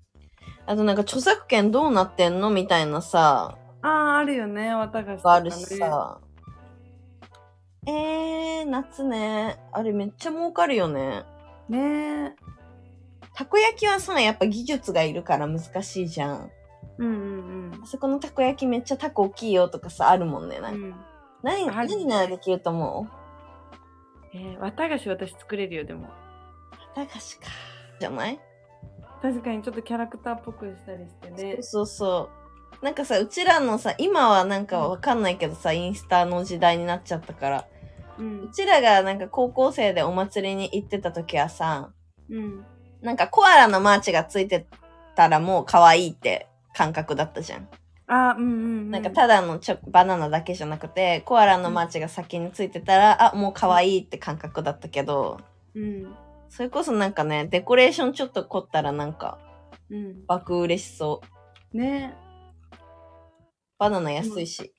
[0.66, 5.51] あとなんか著作権どうなってんのみたいなさ、ああ、あるよね、綿菓子とがある。
[5.51, 6.20] しさ。
[7.87, 9.59] えー、夏ね。
[9.72, 11.25] あれめっちゃ儲かるよね。
[11.68, 12.37] ねえ。
[13.35, 16.51] たこ焼きはさ、やっぱ技術がいるから難しいじゃん。
[16.98, 20.59] うんうんあそこのたこ焼きめっちゃタコ大きいよとかさ、あるもんね。
[20.59, 20.62] う。
[20.62, 20.94] なんんかうん、
[21.42, 23.09] 何、ある何ならできると思
[24.35, 26.07] えー、綿菓子私作れるよ、でも。
[26.07, 27.46] う駄菓子か。
[28.00, 28.40] じゃない、
[29.20, 31.59] 確かにちょっとキャラクターっぽくしたりしてね。
[31.61, 32.31] そうそうそ
[32.81, 32.85] う。
[32.85, 37.68] なんかさ、うちらのさ、今はなんかわかんないけどさ、インスタの時代になっちゃったから。
[38.18, 38.22] う。
[38.22, 41.92] うんちらがなんか高校生でお祭りに行ってた時はさ、
[42.28, 42.64] うん。
[43.00, 44.66] なんかコアラのマーチがついて
[45.14, 47.69] たらもう可愛いって感覚だったじゃん。
[48.07, 48.91] あ、うんうん、うん。
[48.91, 55.41] なんかただのチョバナナだけじゃなくて、コアラのマーチが先についてたら、あ、もう可愛いって感覚だったけど、
[55.75, 56.15] うん。
[56.49, 59.39] それこそなんかね、デコレーションちょっと凝ったらなんか
[59.93, 60.27] うん。
[60.27, 61.21] 爆嬉しそ
[61.73, 61.77] う。
[61.77, 62.15] ね
[63.79, 64.75] バナナ安いし。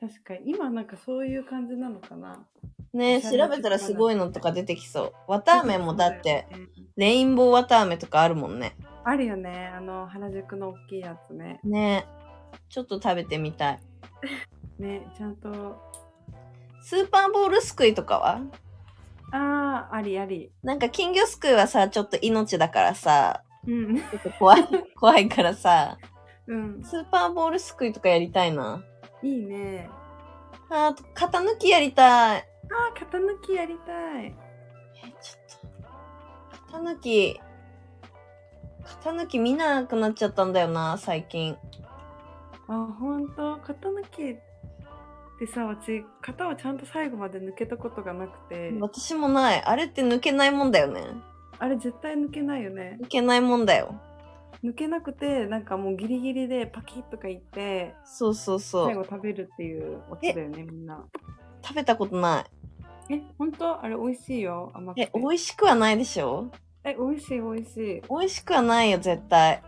[0.00, 0.50] 確かに。
[0.50, 2.46] 今なんかそういう感じなのかな。
[2.92, 5.12] ね調べたらすごいのとか出てきそう。
[5.28, 6.68] 綿あめもだって、うん。
[6.96, 8.74] レインボー綿あめとかあるもんね。
[9.08, 9.68] あるよね。
[9.72, 11.60] あの、原宿の大きいやつね。
[11.62, 12.08] ね
[12.68, 13.80] ちょっと食べてみたい。
[14.82, 15.80] ね、ちゃんと。
[16.82, 18.40] スーパーボールすくいとかは？
[19.30, 20.50] ああ、ありあり。
[20.64, 23.96] なんか金魚すくいはさ、ちょっと命だからさ、うん。
[23.96, 24.64] ちょっと怖い、
[24.98, 25.98] 怖いからさ、
[26.48, 26.82] うん。
[26.82, 28.82] スーパーボールすくいとかやりたいな。
[29.22, 29.88] いいね。
[30.68, 32.40] あと、型抜きやりたい。
[32.40, 32.44] あ
[32.90, 34.26] あ、型抜きやりたい。
[34.26, 34.34] え、
[35.20, 35.80] ちょっ
[36.70, 37.40] と、型抜き、
[39.06, 41.56] 型抜き見なくなっちゃったんだよな、最近。
[42.66, 44.36] あ、ほんと型抜きっ
[45.38, 49.62] てさ、私、型をちゃんと最後まで抜けたことがなくて、私もない。
[49.62, 51.04] あれって抜けないもんだよね。
[51.58, 52.98] あれ絶対抜けないよね。
[53.00, 53.94] 抜けないもんだよ。
[54.64, 58.86] 抜けなくて、なんかもうギリギリでパキッとかいって、そうそうそう。
[58.86, 61.04] 最後食べるっていうオチだよね、みんな。
[61.62, 62.44] 食べたことな
[63.08, 63.14] い。
[63.14, 65.02] え、ほんとあれ美味しいよ、甘くて。
[65.02, 66.50] え、美味しくはないでしょ？
[66.86, 68.02] え、美味しい美味しい。
[68.08, 69.60] 美味しくはないよ、絶対。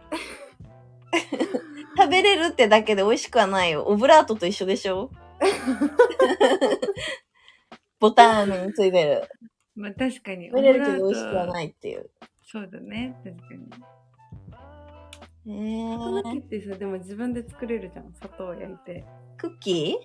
[1.98, 3.82] 食べれるってだけで美味しくはないよ。
[3.86, 5.10] オブラートと一緒でしょ？
[7.98, 9.28] ボタン飴についてる。
[9.74, 10.46] まあ確かに。
[10.48, 11.46] 食べれるけど美味しくはい。
[11.48, 12.08] ないっていう。
[12.44, 13.68] そうだね、確かに。
[15.50, 18.12] え型抜きー、ってさ、でも自分で作れるじゃん。
[18.14, 19.04] 砂糖を焼いて。
[19.36, 19.98] クッキ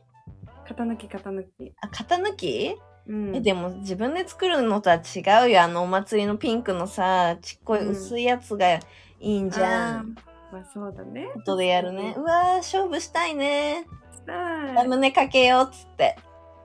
[0.66, 0.68] ー？
[0.68, 1.74] 型抜き、型抜き。
[1.82, 2.76] あ、型抜き、
[3.08, 3.36] うん。
[3.36, 5.62] え、でも自分で作るのとは違うよ。
[5.64, 8.80] あのお祭りのピンクのさ、ちっこいうん薄いやつがい
[9.20, 10.00] いんじゃん。
[10.00, 11.28] あーまあそうだね。
[11.36, 12.14] 後でやるね。
[12.18, 13.86] うわー、勝負したいね。
[14.14, 14.74] したい。
[14.74, 16.16] ラムネかけようっつって。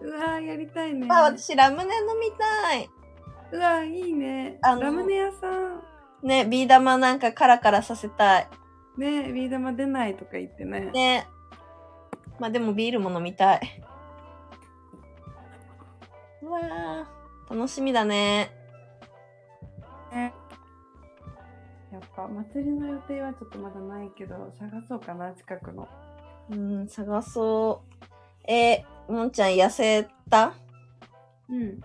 [0.01, 1.09] うわーやりたいね。
[1.11, 2.88] あ、私ラムネ飲みたい。
[3.51, 4.59] うわーいいね。
[4.62, 5.83] あのラムネ屋さん。
[6.22, 8.48] ね、ビー玉なんかカラカラさせたい。
[8.98, 10.90] ねビー玉出ないとか言ってね。
[10.92, 11.29] ね。
[12.38, 13.61] まあでもビールも飲みたい。
[16.48, 18.50] うわー、楽しみだね。
[20.11, 20.32] ね
[21.92, 25.87] やっぱ祭りの予定はちょっとまだないけど、探そうかな、近くの。
[26.50, 27.82] うん、探そ
[28.46, 28.50] う。
[28.50, 30.54] えー、もんちゃん痩せた？
[31.50, 31.80] うん。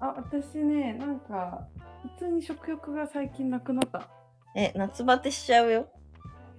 [0.00, 1.66] あ、私ね、なんか、
[2.02, 4.08] 普通に食欲が最近なくなった。
[4.54, 5.88] え、夏バテしちゃうよ。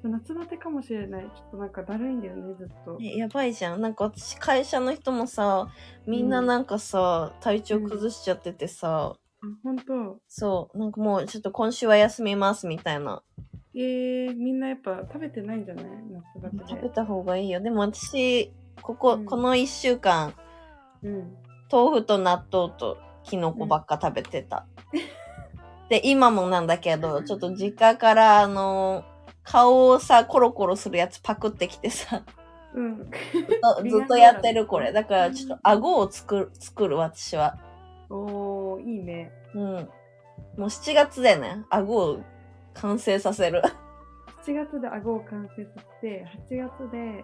[0.08, 1.24] 夏バテかもしれない。
[1.24, 2.98] ちょっとなんかだるいんだよね、ずっと。
[3.02, 3.82] え、やばいじゃん。
[3.82, 5.70] なんか私、会社の人もさ、
[6.06, 10.20] みんななんかさ、体調崩しちゃっててさ、あ、ほんと。
[10.28, 13.22] そう、なんかもうちょっと今週は休みますみたいな。
[13.76, 15.86] えー、みんなやっぱ食べてないんじゃない？
[15.86, 16.64] 夏バテで。
[16.68, 17.62] 食べた方がいいよ。
[17.62, 20.34] でも私、ここ、うんこの一週間、
[21.04, 21.36] うん。
[21.72, 24.66] 豆腐と納豆とキノコばっか食べてた。
[25.90, 29.06] で、今もなんだけど、ちょっと実家から、あの、
[29.50, 32.22] 顔をさ、コロコロするやつパクってきてさ、
[32.74, 33.10] うん。
[33.90, 34.92] ずっとやってるこれ。
[34.92, 37.58] だからちょっと顎を作る、作る私は。
[38.10, 39.32] おー、いいね。
[39.56, 39.62] うん。
[39.64, 39.88] も
[40.58, 42.20] う7月でね、顎を
[42.74, 43.62] 完成させる。
[44.46, 47.24] 7月で顎を完成させて、8月で、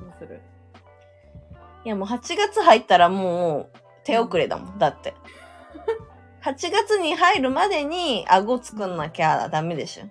[0.00, 0.40] どうする？
[1.84, 4.78] いやもう8月入ったらもう手遅れだもん。
[4.78, 5.14] だって。
[6.42, 10.04] 8月に入るまでに顎作んなきゃダメでしょ。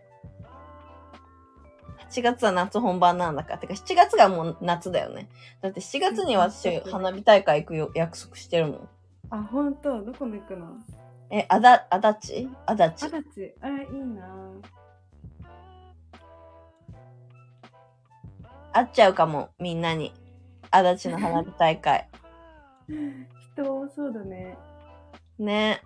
[2.14, 3.58] 8月は夏本番なんだから。
[3.58, 5.30] てか7月がもう夏だよね。
[5.62, 8.90] だって7月に私うん花火大会行くよ約束してるもん。
[9.32, 10.68] あ、ほんとどこに行くの？
[11.32, 12.48] え、あだ、あだち？
[12.68, 13.10] あだち二。
[13.10, 13.56] 十歳。
[13.62, 14.52] あ、いいな
[18.74, 20.14] 会っちゃうかも、みんなに。
[20.70, 22.08] あだちの花火大会。
[23.56, 24.56] 人多そうだね。
[25.40, 25.82] ね。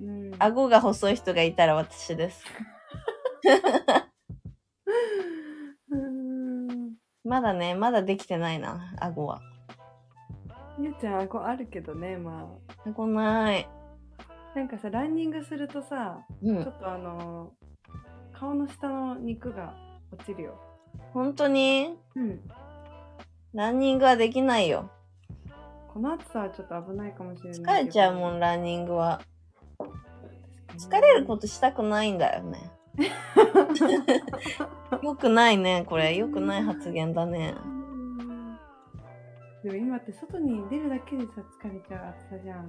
[0.00, 0.34] うん。
[0.38, 2.44] 顎が細い人がいたら私です。
[7.24, 9.40] まだね、まだできてないな、顎は。
[10.78, 12.88] ゆうちゃん、顎あるけどね、まあ。
[12.88, 13.68] 顎ない。
[14.54, 19.74] なんかさ、ランニングするとさ、うん、ちょっとあのー、顔の下の肉が
[20.12, 20.58] 落ちるよ。
[21.12, 21.96] 本当に？
[22.16, 22.40] うん。
[23.54, 24.90] ランニングはできないよ。
[25.92, 29.20] この暑さはちょっと危ないかもしれない疲れちゃうもん、ランニングは。
[30.76, 32.58] 疲れることしたくないんだよね。
[35.02, 36.14] よくないね、これ。
[36.14, 37.54] よくない発言だね。
[39.62, 41.30] でも今って外に出るだけでさ、
[41.62, 42.68] 疲れちゃう暑さじゃん。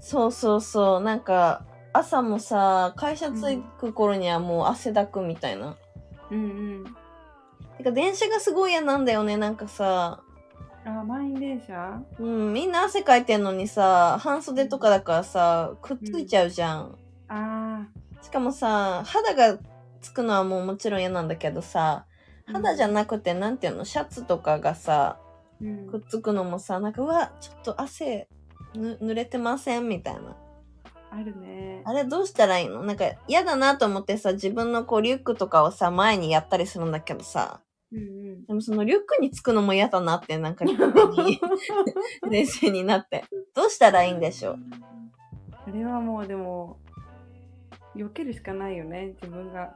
[0.00, 1.00] そうそうそう。
[1.00, 5.76] なんか、朝もさ、会社着く頃にはもう汗だくみたいな。
[6.30, 6.44] うんう
[6.80, 6.84] ん。
[7.78, 10.20] てか電車がすごい嫌なんだよね、なんかさ。
[10.84, 12.02] あ、満員電車？
[12.18, 16.98] うん、みんな汗かいてんのにさ、半袖とかだからさ、くっついちゃうじゃん。
[17.30, 17.88] うん、あ
[18.20, 18.22] あ。
[18.22, 19.58] しかもさ、肌が
[20.00, 22.06] つくのはもうもちろん嫌なんだけどさ、
[22.46, 25.18] 肌じゃなくて、なんていうの、シャツとかがさ、
[25.60, 28.28] うん、くっつくのもさ、なんか、うわ、ちょっと汗
[28.74, 29.88] 濡れてません？
[29.88, 30.36] みたいな。
[31.10, 31.82] あるね。
[31.84, 32.82] あれどうしたらいいの？
[32.82, 40.64] なんか嫌だなと思ってさ、自分のこうリュックとかをさ、前にやったりするんだけどさ、うんうん、でもそのリュックにつくのも嫌だなって、なんか
[42.30, 43.24] 冷静になって。
[43.54, 44.56] どうしたらいいんでしょう？
[45.66, 46.78] あれはもうでも、
[47.96, 49.74] 避けるしかないよね、自分が。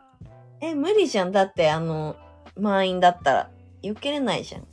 [0.63, 1.33] え、無理じゃん。
[1.33, 2.17] だってあの、
[2.57, 3.51] 満員だったら。
[3.83, 4.67] 避けれないじゃん。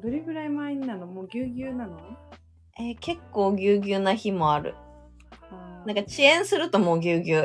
[0.00, 1.06] どれぐらい満員なの？
[1.06, 1.98] もうぎゅうぎゅうなの？
[2.78, 4.74] えー、結構ぎゅうぎゅうな日もある。
[5.84, 7.44] なんか遅延するともうぎゅうぎゅう。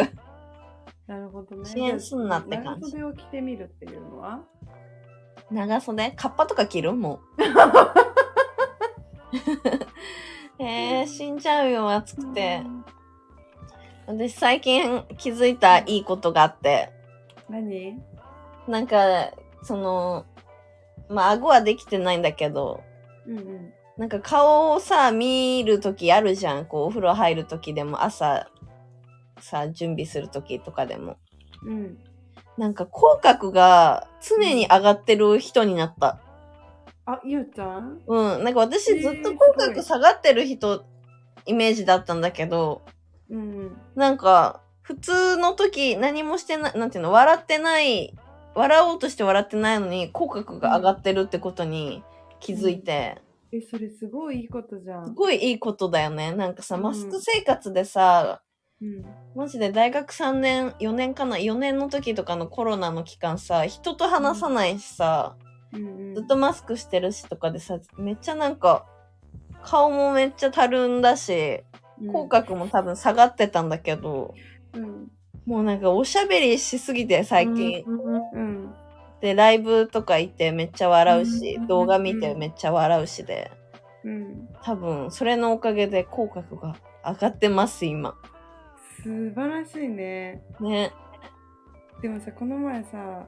[1.07, 1.61] なるほどね。
[1.63, 2.93] 遅延すんなって感じ。
[2.93, 4.39] 長袖を着てみるっていうのは？
[5.51, 6.11] 長袖？
[6.11, 6.93] カッパとか着る？
[6.93, 7.43] もう。
[10.63, 12.63] えー、死んじゃうよ、暑くて。
[14.05, 16.91] 私最近気づいたいいことがあって。
[17.49, 18.01] 何？
[18.67, 19.31] なんか、
[19.63, 20.25] その、
[21.09, 22.81] まあ、顎はできてないんだけど、
[23.27, 23.73] うんうん。
[23.97, 26.65] なんか顔をさ、見るときあるじゃん。
[26.65, 28.49] こう、お風呂入るときでも、朝、
[29.39, 31.17] さ、準備するときとかでも。
[31.65, 31.97] うん。
[32.57, 36.19] なんか口角が常に上がってる人になった。
[37.05, 38.01] あ、ゆうちゃん？
[38.07, 38.43] うん。
[38.43, 40.85] なんか私ずっと口角下がってる人、
[41.45, 42.81] イメージだったんだけど、
[43.33, 43.77] うん。
[43.95, 48.15] なんか、普通の時何もしてない、なんていうの、笑ってない、
[48.55, 52.03] 笑おうとして笑ってないのに、口角が上がってるってことに
[52.39, 55.05] 気づいて、うんえ、それすごいいいことじゃん。
[55.05, 56.31] すごいいいことだよね。
[56.33, 58.41] なんかさ、マスク生活でさ、
[58.81, 65.37] うん、マジで大学3年、4年かな ?4 年の時とかのコロナの期間さ、人と話さないしさ、
[65.71, 68.87] うんずっとマスクしてるしとかでさ、めっちゃなんか、
[69.61, 71.63] 顔もめっちゃたるんだし、
[72.11, 74.33] 口角も多分下がってたんだけど、
[74.73, 75.11] うん、
[75.45, 77.83] もうなんかおしゃべりしすぎて最近。
[77.85, 78.73] うん、
[79.21, 83.51] で、ライブとか行ってめっちゃ笑うし、動画見てめっちゃ笑うしで、
[84.03, 86.75] うん、多分、それのおかげで口角が
[87.05, 88.15] 上がってます、今。
[89.03, 90.43] 素晴らしいね。
[90.59, 90.91] ね。
[92.01, 93.27] でもさ、この前さ、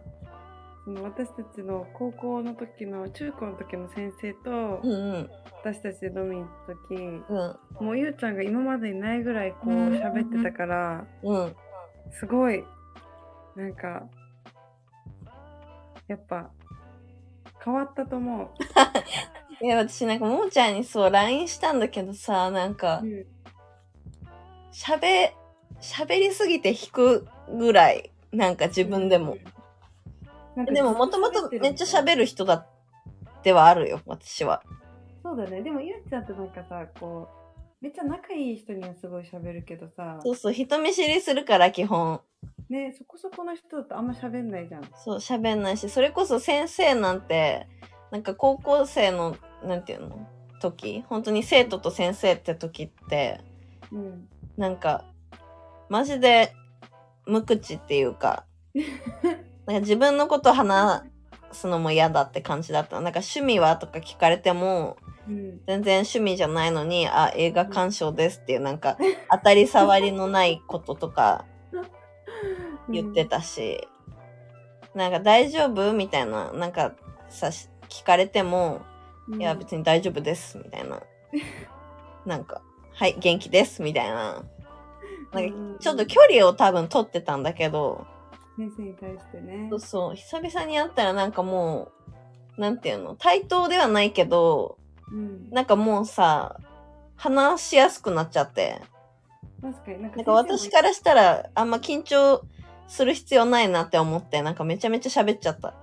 [0.86, 4.82] その私たちの高校の時の中高の時の先生と、
[5.64, 6.96] 私たちで飲みに行った時、
[7.80, 11.56] うん、もうゆうちゃんが今までにないぐらいこう喋ってたから、うん、
[12.12, 12.64] すごい
[13.56, 14.04] なんか
[16.08, 16.52] やっぱ
[17.64, 18.50] 変わったと思う。
[19.66, 23.02] いや、私なんかももちゃんにそう LINE したんだけどさ、なんか、
[24.72, 25.32] 喋、
[25.82, 29.38] 喋りすぎて引くぐらい、なんか自分でも。
[30.72, 32.68] でももともとめっちゃ喋る人だっ
[33.44, 34.64] てはあるよ、私は。
[35.24, 35.62] そうだね。
[35.62, 37.28] でもゆうちゃんってなんかさ、こ
[37.82, 40.20] う、めっちゃ仲いい人にはすごい喋るけどさ。
[40.24, 42.22] そうそう、人見知りするから基本。
[42.70, 44.84] ねそこそこの人とあんま喋んないじゃん。
[45.04, 47.68] そう、喋んないし、それこそ先生なんて、
[48.12, 50.28] なんか高校生の、なんていうの？
[50.62, 51.04] 時？
[51.10, 53.42] 本当に生徒と先生って時って、
[53.92, 55.04] うん、なんか、
[55.90, 56.54] マジで
[57.26, 58.46] 無口っていうか、
[59.66, 61.04] なんか自分のこと話
[61.52, 63.00] すのも嫌だって感じだった。
[63.02, 64.98] なんか趣味はとか聞かれても、
[65.28, 68.98] うん、全然趣味じゃないのに、あ、映画鑑賞ですっていうなんか
[69.32, 71.46] 当たり障りのないこととか
[72.90, 73.88] 言ってたし、
[74.94, 76.94] うん、なんか大丈夫みたいな、なんか
[77.30, 77.48] さ、
[77.90, 78.82] 聞かれても、
[79.28, 81.02] うん、いや別に大丈夫です、みたいな。
[82.26, 82.62] なんか、
[82.94, 84.44] はい、元気です、みたいな。
[85.32, 88.06] なんかちょっと距離を多分取ってたんだけど、
[88.58, 89.68] 先生に対してね。
[89.70, 91.92] そうそう、久々に会ったらなんかも
[92.58, 94.78] う、なんていうの、対等ではないけど、
[95.12, 96.60] うん、なんかもうさ、
[97.16, 98.82] 話しやすくなっちゃって。
[99.62, 102.46] 確かになんかなんか私からしたらあんま緊張
[102.88, 105.74] する必要ないなって思って、なんかめちゃめちゃ喋っちゃった。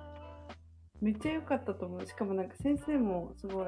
[1.00, 2.06] めっちゃ良かったと思う。
[2.06, 3.66] しかもなんか先生もすごい、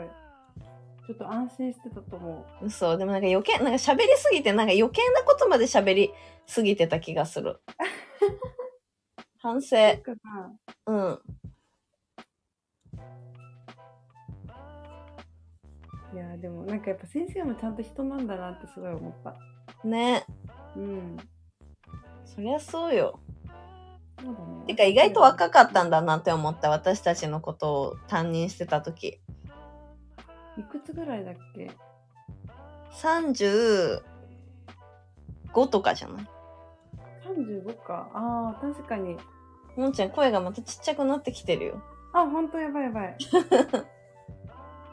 [1.07, 2.67] ちょっと安心してたと思う。
[2.67, 2.97] 嘘。
[2.97, 6.13] でもなんか余計、なんか喋りすぎて、なんか余計なことまで喋り
[6.47, 7.61] すぎてた気がする。
[9.45, 9.77] 反省。
[10.87, 11.21] うん。
[16.15, 19.37] いやでもなんかやっぱ先生もちゃんと人なんだなってすごい思った。
[19.87, 20.25] ね。
[20.75, 21.17] うん。
[22.25, 23.21] そりゃそうよ。
[24.23, 24.65] そうだね。
[24.69, 29.21] てか意外と若かったんだなって思った私たちのことを担任してた時。
[30.57, 31.71] いくつぐらいだっけ
[33.03, 34.01] ?35
[35.69, 36.27] とかじゃない
[37.27, 38.09] ?35 か。
[38.15, 39.19] ああ、確かに。
[39.77, 41.83] もんちゃん声がまたちっちゃくなってきてるよ。
[42.13, 43.17] あ、ほんとやばいやばい。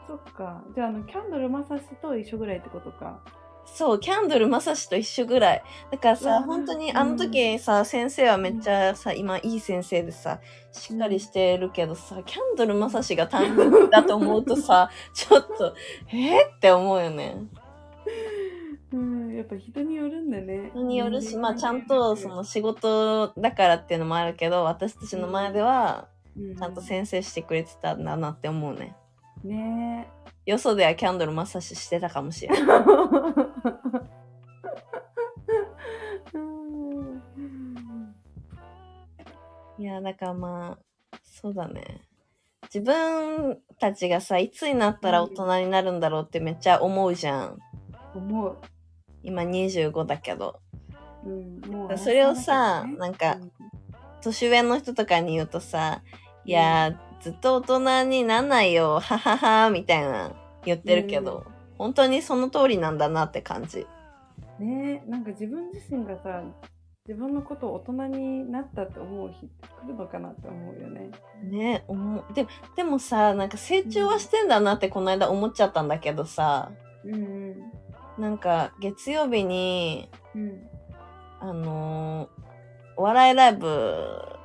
[0.06, 0.62] そっか。
[0.74, 3.20] じゃあ、あの、キャンドルまさしと一緒ぐらいってことか。
[3.64, 5.62] そう、キャンドルまさしと一緒ぐらい。
[5.90, 10.40] だからさ、本当にあの時さ、先生はめっちゃさ、今いい先生でさ、
[10.72, 15.74] しっかりしてるけどさ、キャンドルまさしが担任だと思うとさ、 ちょっと、
[16.08, 17.36] えー、って思うよね。
[19.42, 20.70] うん、やっぱ人によるんだね。
[20.72, 28.96] 人によるし、まあちゃんとその仕事だからっていうのもあるけど、私たちの前では、ちゃんと先生してくれてたんだなって思うね。
[29.44, 30.08] ね
[30.46, 32.62] よそではキャンドルマッサージしてたかもしれない。
[39.82, 42.02] いや、だからまあ、そうだね。
[42.72, 47.58] 自分たちがさ、いつになったら大人になるんだろうってめっちゃ思うじゃん。
[48.14, 48.56] 思う。
[49.22, 50.60] 今25だけど。
[51.24, 53.38] うん、もうそれをさ、なんか、
[54.22, 56.02] 年上の人とかに言うとさ、
[56.44, 60.32] いやずっと大人になんないよ、ははは、みたいな
[60.64, 63.86] 言ってるけど、うん、本当にその通りなんだなって感じ。
[64.58, 66.42] ねえ、なんか自分自身がさ、
[67.06, 71.10] 自分のことを大人になったって思う日って来るのかなって思うよね。
[71.42, 72.24] ね思う。
[72.32, 76.70] ででもさ、なんか成長はしてんだなってこの間思っちゃったんだけどさ、
[77.04, 77.72] うんうん、
[78.22, 80.62] なんか月曜日に、うん、
[81.40, 82.28] あのー、
[82.96, 83.66] お笑いライブ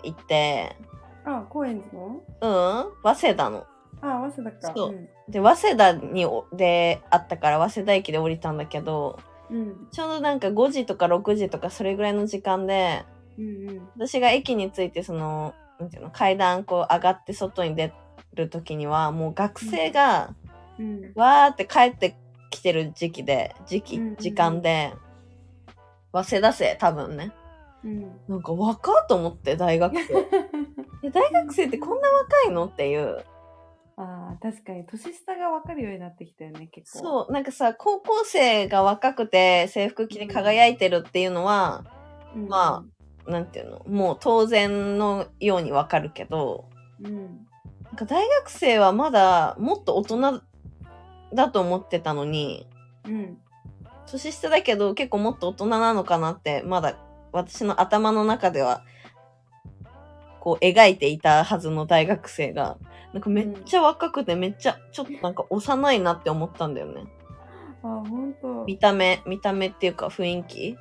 [0.02, 0.76] 行って、
[1.24, 2.24] あ、高円寺の？
[2.42, 2.48] う
[2.88, 3.68] ん早稲田の。
[4.02, 4.74] あ、早稲田か。
[4.76, 4.90] そう。
[4.90, 9.20] うん、で、早稲田にであったから、早稲田駅で降りたんだけど、
[9.52, 13.06] うん、ちょうどなんか5時とか6時とかそれぐらいの時間で、
[13.38, 17.94] うんうん、私が駅に着いて、その、なんていうの、階段こう上がって外に出
[18.34, 20.34] る時には、もう学生が、
[20.80, 22.18] うん、わーって帰って
[22.50, 24.94] きてる時期で、時期、時間で、
[26.12, 27.32] 早稲田生、多分ね。
[27.84, 30.14] うん、なんか若っと思って、大学生。
[31.12, 32.66] 大学生ってこんな若いの？
[32.66, 33.24] っていう。
[33.98, 34.86] ああ、確かに。
[34.86, 37.00] 年下が分かるようになってきたよね、結構。
[37.00, 41.84] そう、なんかさ、高校生が若くて制服着て輝いてるっていうのは、
[42.36, 42.86] うん、ま
[43.28, 46.70] あ、なんていうの、もう当然のように分かるけど、
[47.04, 47.48] うん、
[47.84, 50.42] なんか大学生はまだもっと大人
[51.38, 52.68] だと思ってたのに、
[53.06, 53.38] うん、
[54.08, 56.98] 年下だけど結構もっと大人なのかなって、まだ
[57.32, 58.84] 私の頭の中では
[60.40, 62.78] こう描いていたはずの大学生が、
[63.14, 67.04] なんかめっちゃ若くてめっちゃちょっとなんか幼いなって思ったんだよね。
[67.84, 68.66] あ、ほんと。
[68.66, 70.68] 見た目、見た目っていうか雰囲気。
[70.70, 70.78] へ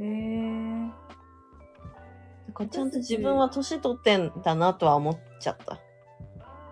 [0.00, 0.80] えー。
[0.80, 0.92] なん
[2.54, 5.78] かちゃんと自分は年取ってんだなとは思っちゃった。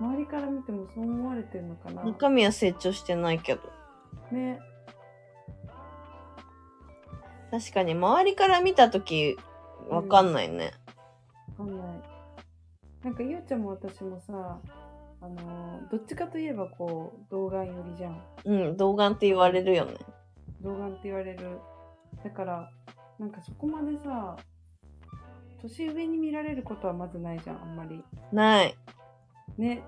[0.00, 3.60] 周りから見てもそう思われてるのかな中身は成長してないけど。
[4.32, 4.58] ね。
[7.50, 9.36] 確かに周りから見たとき、
[9.88, 10.72] わかんないね。
[11.58, 12.02] わ、うん、かんない。
[13.04, 14.58] なんかゆうちゃんも私もさ、
[15.22, 18.22] あのどっちかといえばこう、童顔寄りじゃん。
[18.46, 19.94] うん、童顔って言われるよね。
[20.62, 21.58] 童顔って言われる。
[22.24, 22.70] だから、
[23.18, 24.38] なんかそこまでさ、
[25.60, 28.02] 年上に見られることはまずないじゃん、あんまり。
[28.32, 28.74] ない。
[29.60, 29.82] ね。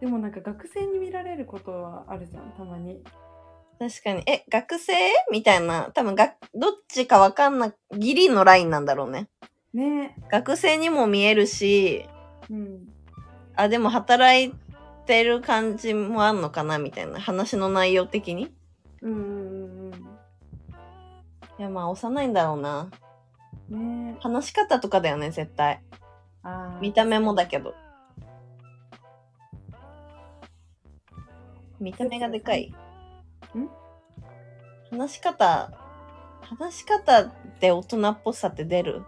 [0.00, 3.02] でもなんか学生に見られることはあるじゃん、たまに。
[3.78, 4.22] 確かに。
[4.26, 4.92] え、学生？
[5.30, 5.90] みたいな。
[5.94, 9.28] 多分が、どっちかわかんな、ギリのラインなんだろうね。
[9.72, 12.08] ね学生にも見えるし、
[12.50, 12.88] うん。
[13.54, 14.54] あ、でも働い
[15.06, 18.52] てる感じもあんのかなみたいな話の内容的に。
[19.02, 19.92] うんうんうんうん。
[21.58, 22.90] いや、まあ、幼いんだろうな。
[23.68, 25.80] ね話し方とかだよね、絶対。
[26.42, 27.74] あ見た目もだけど。
[31.80, 32.72] 見た目がでかい。
[33.56, 33.68] ん？
[34.90, 35.70] 話し方、
[36.42, 39.02] 話し方で大人っぽさって出る？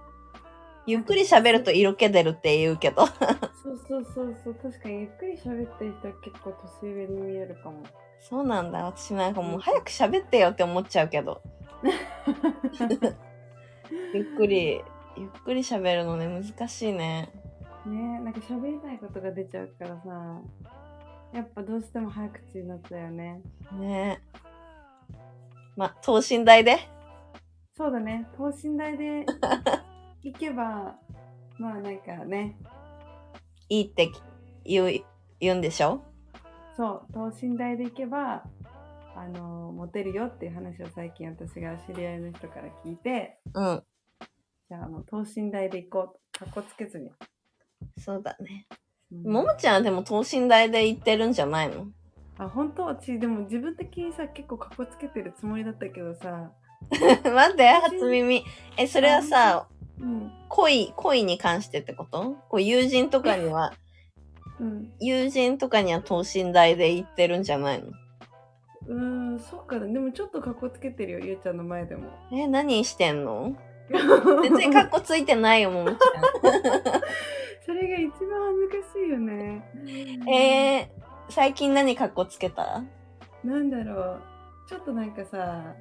[0.86, 3.06] ゆっくり喋ると色気出るって言うけど。
[3.62, 4.54] そうそうそうそう。
[4.54, 6.52] 確かにゆっくり喋ってる人は結構
[6.82, 7.82] 年上に見えるかも。
[8.20, 8.84] そうなんだ。
[8.84, 11.40] 私なんかもう早く喋ってよって思っちゃうけど。
[14.14, 14.82] ゆっくり、
[15.16, 17.30] ゆっくり喋るのね、難しいね。
[17.86, 20.40] ねなんか喋りたいことが出ちゃうからさ。
[21.32, 23.40] やっぱどうしても早口になったよね。
[23.78, 24.20] ね
[25.76, 26.78] ま、等身大で？
[27.76, 28.26] そうだね。
[28.36, 29.24] 等身大で
[30.22, 30.96] 行けば、
[31.58, 32.56] まあなんかね。
[33.68, 34.10] いいって
[34.64, 35.04] 言う、
[35.38, 36.02] 言うんでしょ？
[36.76, 38.44] そう、等身大で行けば、
[39.14, 43.82] あの、モテるよっていう話を最近私が知り合いの人から聞いて、うん。
[44.68, 46.38] じゃあ、等身大で行こう。
[46.38, 47.10] かっこつけずに。
[47.98, 48.66] そうだね。
[49.10, 51.86] ももちゃんはでも等身大で言ってるんじゃないの？
[52.38, 52.84] あ、本当？
[52.84, 56.52] 私、でも自分的にさ、結構かっこつけてるつもりだったけどさ。
[56.90, 58.44] 待って、初耳。
[58.76, 59.66] え、それはさ、
[60.00, 62.36] うん、恋、恋に関してってこと？
[62.48, 63.74] こう友人とかには、
[64.58, 67.88] うん、友人とかには等身大で言ってるんじゃないの？
[68.86, 69.86] うーん、そうかな。
[69.86, 72.10] でもちょっとかっこつけてるよ、ゆうちゃんの前でも。
[72.32, 73.54] え、何してんの？
[74.42, 75.98] 全然かっこついてないよ、ももちゃん。
[77.64, 79.62] それが一番恥ずかしいよね。
[80.32, 82.82] えー、最近何かっこつけた？
[83.44, 84.20] なんだろう。
[84.68, 85.74] ちょっとなんかさ、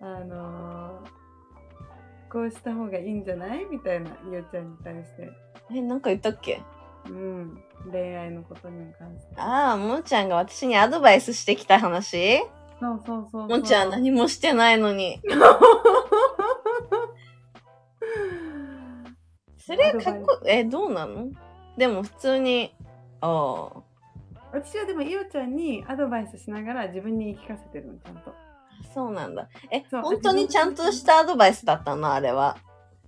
[0.00, 3.64] あのー、こうした方がいいんじゃない？
[3.70, 5.30] みたいな、ゆうちゃんに対して。
[5.74, 6.62] え、なんか言ったっけ？
[7.06, 7.62] うん。
[7.90, 9.40] 恋愛のことに関して。
[9.40, 12.40] ああ、ももちゃんが私にアドバイスしてきた話？
[12.80, 15.20] そうそうそうもちゃん何もしてないのに。
[19.66, 21.28] それかっこ、え、どうなの？
[21.78, 22.74] でも普通に、
[23.20, 23.82] ああ。
[24.52, 28.34] 私はでも、いおちゃんにアドバイスしながら自分に言い聞かせてるの、ちゃんと。
[28.92, 29.48] そうなんだ。
[29.70, 32.12] え、本当にちゃんとしたアドバイスだったの？
[32.12, 32.58] あれは。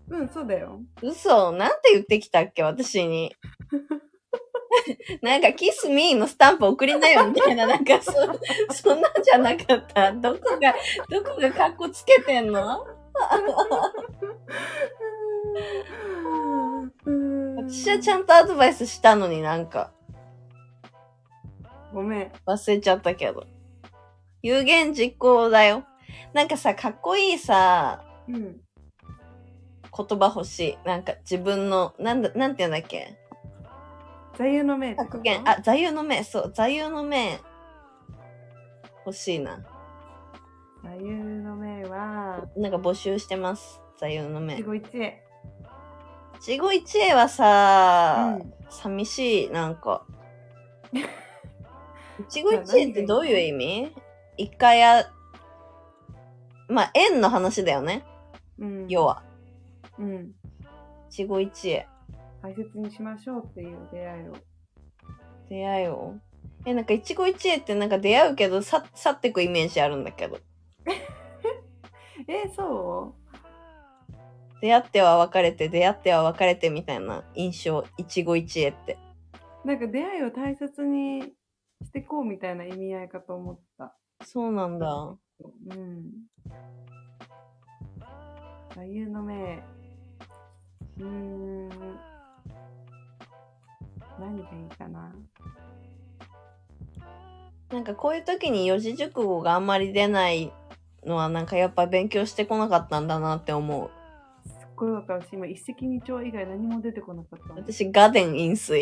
[0.08, 0.80] うん、そうだよ。
[1.02, 2.62] 嘘なんて言ってきたっけ？
[2.62, 3.34] 私に。
[5.22, 8.12] なんか、キスミーのスタンプ送りなよ、みたいな、なんかそ、
[8.72, 10.12] そんなんじゃなかった。
[10.12, 10.74] どこが、
[11.08, 12.86] どこがカッコつけてんの？
[17.68, 19.92] 私はちゃんとアドバイスしたのになんか。
[21.92, 22.32] ごめん。
[22.46, 23.46] 忘れちゃったけど。
[24.42, 25.84] 有言実行だよ。
[26.32, 28.60] なんかさ、かっこいいさ、うん。
[29.96, 30.78] 言葉欲しい。
[30.84, 33.16] なんか自分の、なんだ、なんて言うんだっけ？
[34.36, 35.48] 座右の銘格言。
[35.48, 36.22] あ、座右の銘。
[36.22, 37.40] そう、座右の銘。
[39.06, 39.64] 欲しいな。
[40.84, 43.80] 座右の銘は、なんか募集してます。
[43.98, 44.58] 座右の銘。
[44.58, 45.22] 一期一会。
[46.48, 50.06] 一期一会はさ、うん、寂しい、なんか。
[52.20, 53.92] 一期一会ってどういう意味？
[54.36, 55.10] 一回や、
[56.68, 58.04] まあ、縁の話だよね。
[58.60, 58.86] うん。
[58.88, 59.24] 要は。
[59.98, 60.32] うん。
[61.10, 61.88] 一期一会。
[62.42, 64.36] 大切にしましょうっていう出会いを。
[65.48, 66.14] 出会いを？
[66.64, 70.38] え、なんか一期一会ってなんか出会うけど、さ去ってくイメージあるんだけど。
[72.28, 73.25] え、そう？
[74.60, 78.98] 出会っては別れて、出会っては別れてみたいな印象、一期一会って。
[79.64, 81.22] なんか出会いを大切に
[81.82, 83.94] してこうみたいな意味合いかと思った。
[84.24, 85.16] そうなんだ。
[85.68, 86.10] うん。
[88.74, 89.62] 座右の銘。
[90.98, 91.68] うーん。
[94.18, 95.14] 何がいいかな。
[97.70, 100.52] なんかこういう時に四字熟語があんまり出ない
[101.04, 103.90] のはなんかやっぱ勉強してこなかったんだなって思う。
[104.76, 107.54] ごいわかるし、今一石二鳥以外何も出てこなかった。
[107.54, 108.80] 私、画伝飲水。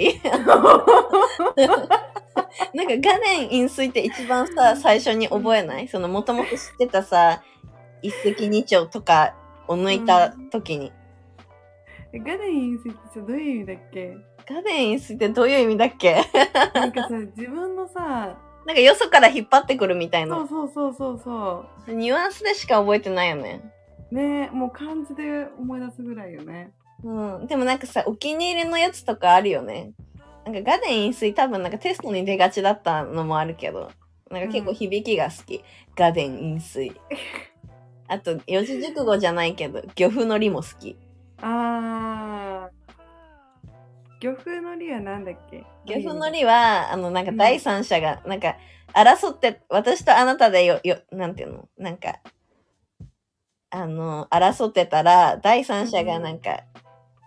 [2.75, 7.43] なんか画伝飲水って一番さ、最初に覚えないそのもともと知ってたさ、
[8.03, 9.35] 一石二鳥とか
[9.69, 10.93] を抜いた時に。
[12.13, 14.17] うん、画伝飲水ってどういう意味だっけ
[14.47, 16.25] 画伝飲水ってどういう意味だっけ
[16.75, 18.37] なんかさ、自分のさ、
[18.67, 20.37] なんかよそから引っ張ってくるみたいな。
[20.37, 21.93] そうそうそうそうそう。
[21.93, 23.63] ニュアンスでしか覚えてないよね。
[24.11, 26.71] ねもう漢字で思い出すぐらいよね。
[27.03, 27.47] うん。
[27.47, 29.93] でもなんかさ、お気に入りのやつとかあるよね。
[30.45, 33.91] なんかガデン飲水多分なんかテストに出がちだったのもあるけど、
[34.31, 35.57] なんか結構響きが好き。
[35.57, 35.63] うん、
[35.95, 36.93] ガデン飲水。
[38.07, 40.97] あと、四字熟語じゃないけど、漁夫のりも好き。
[41.41, 42.75] あー。
[44.21, 45.65] 漁夫のりはなんだっけ？
[45.87, 48.57] 漁夫のりは、あの、なんか第三者が、なんか、
[48.93, 51.69] 争って、私とあなたでよ、よ、なんていうの？
[51.79, 52.21] なんか、
[53.75, 56.61] あの、争ってたら、第三者がなんか、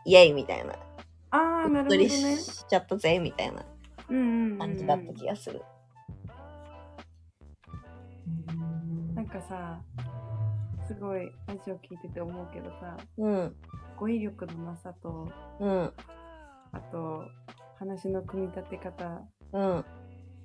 [0.05, 0.75] イエイみたいな。
[1.31, 2.07] ああ、なるほど、ね。
[2.07, 3.65] しちゃったぜ、みたいな
[4.07, 5.61] 感じだった気がする。
[9.13, 9.81] なんかさ、
[10.87, 13.55] すごいラジオ聞いてて思うけどさ、うん、
[13.97, 15.29] 語彙力のなさと、
[15.59, 15.93] うん、
[16.71, 17.25] あと
[17.77, 19.21] 話の組み立て方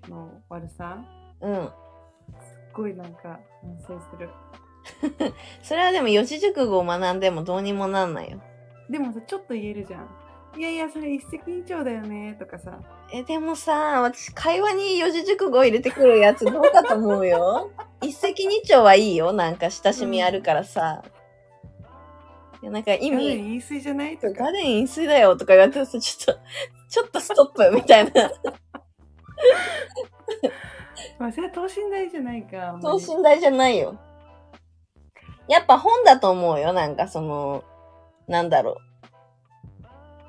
[0.09, 0.99] の悪さ、
[1.41, 4.29] うん、すっごいなんか反省する。
[5.63, 8.41] それはでも四字熟語を学んでもどうにもなんないよ。
[8.89, 10.09] でもさ、ちょっと言えるじゃん。
[10.57, 12.79] いやいや、それ一石二鳥だよね、とかさ。
[13.13, 17.71] え、でもさ、私、会話に四字熟語入れてくるやつどうかと思うよ。
[18.03, 19.33] 一石二鳥はいいよ。
[19.33, 21.03] なんか親しみあるからさ。
[22.63, 23.17] いや、なんか意味。
[23.17, 24.19] ガデン飲水じゃない？
[24.19, 24.45] とか。
[24.45, 26.43] ガデン飲水だよとか言われてさ、ちょっと、
[26.89, 28.31] ちょっとストップみたいな。
[31.19, 32.79] まあ、それは等身大じゃないか。
[32.83, 33.97] 等身大じゃないよ。
[35.49, 36.73] やっぱ本だと思うよ。
[36.73, 37.65] なんかその、
[38.29, 38.79] なんだろ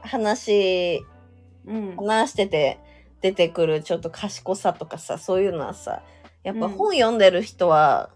[0.04, 0.08] う。
[0.08, 1.06] 話、
[1.66, 2.80] うん、話してて
[3.22, 6.04] 出てくるちょっと賢さとかさ、そういうのはさ、
[6.44, 8.10] やっぱ本読んでる人は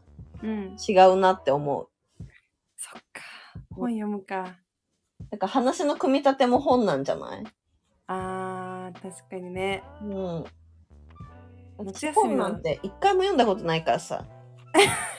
[0.44, 1.88] 違うなって思う。
[2.20, 2.28] うん、
[2.76, 3.22] そっか。
[3.74, 4.58] 本読むか。
[5.32, 7.44] だから話の組み立ても本なんじゃない？
[8.08, 9.84] あー、確かにね。
[10.02, 10.46] うん。
[11.86, 14.26] 夏休みなんて一回も読んだことないからさ。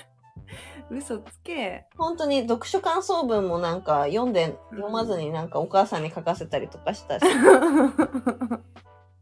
[0.90, 1.86] 嘘つけ。
[1.96, 7.26] 本当に読書感想文もなんか読んで、読まずになんかお母さんに書かせたりとかしたし。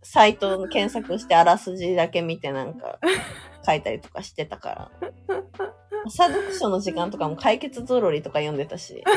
[0.03, 3.01] サイト検索してあらすじだけ見てなんか
[3.67, 4.91] 書いたりとかしてたから。
[6.07, 9.03] 朝読書の時間とかも解決ぞろりとか読んでたし。
[9.05, 9.12] だ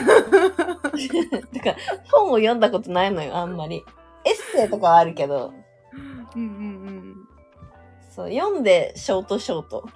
[1.62, 1.76] から
[2.12, 3.86] 本を読んだことないのよ、あんまり。
[4.26, 5.54] エッセイとかはあるけど。
[6.36, 6.46] うんうんう
[6.92, 7.16] ん。
[8.10, 9.88] そう、読んでショートショート。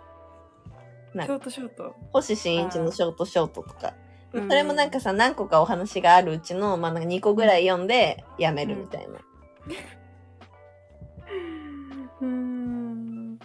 [1.14, 3.94] ショートショート星新一のショートショートとか。
[4.32, 9.20] それもなんかさ、何個かお話があるうちの、まあ、なんか2個ぐらい読んでやめるみたいな。
[12.20, 13.40] うん。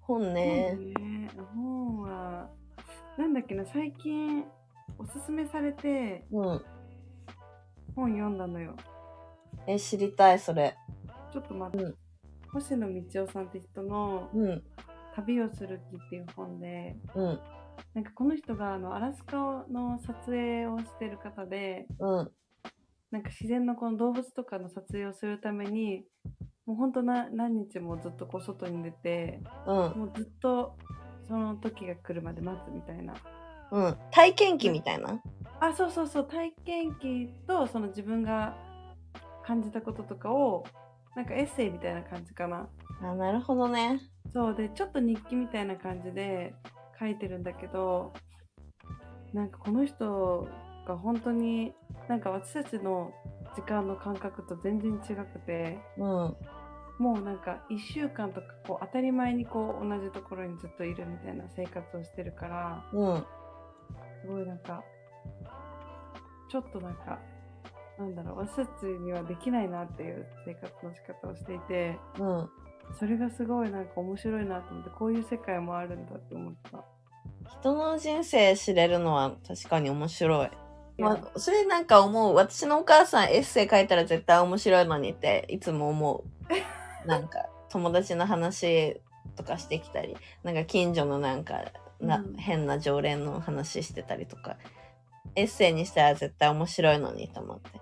[0.00, 0.78] 本ね。
[1.54, 2.48] 本は、
[3.18, 4.44] なんだっけな、最近
[4.98, 6.64] おすすめされて、うん、
[7.94, 8.74] 本読んだのよ。
[9.66, 10.76] え、知りたい、それ。
[11.32, 11.84] ちょっと待って。
[11.84, 11.94] うん、
[12.52, 14.62] 星野道夫さんって人の、うん、
[15.20, 17.40] 旅をする気っていう本で、うん、
[17.94, 22.30] なんかこの人があのアラスカの撮影をしてる方で、うん、
[23.10, 26.04] なんか自然のこの動物とかの撮影をするために
[26.66, 30.76] もうほんとな何日もずっとこう外に出て、うん、もうずっと
[31.26, 33.14] その時が来るまで待つみたいな。
[33.72, 35.22] うん、体験記みたいな？
[35.60, 38.56] あそうそうそう体験記とその自分が
[39.44, 40.64] 感じたこととかを
[41.14, 42.68] なんかエッセイみたいな感じかな。
[43.02, 44.00] あなるほどね。
[44.32, 46.54] そうでちょっと日記みたいな感じで
[46.98, 48.12] 書いてるんだけど
[49.32, 50.48] なんかこの人
[50.86, 51.72] が本当に
[52.08, 53.12] なんか私たちの
[53.54, 56.04] 時間の感覚と全然違くて、うん、
[56.98, 63.24] もうなんか1週間とかこう当たり前にこう同じところにずっといるみたいな生活をしてるから、うん、
[64.22, 64.84] すごいなんか
[66.50, 67.18] ちょっとなんか
[67.98, 72.48] なんだろう私たちにはできないなっていう生活の仕方をしていて、うん、
[72.98, 76.84] それがすごいなんか面白いなと思ってこういう世界もあるんだって思った
[77.60, 80.50] 人の人生知れるのは確かに面白い
[81.00, 82.34] まあ、それなんか思う。
[82.34, 86.48] 私のお母さんエッセイ書いたら絶対面白いのにっていつも思う。
[87.08, 89.00] なんか友達の話
[89.34, 91.64] とかしてきたり、なんか近所のなんか
[92.00, 94.58] な、うん、変な常連の話してたりとか、
[95.34, 97.79] エッセイにしたら絶対面白いのにと思って。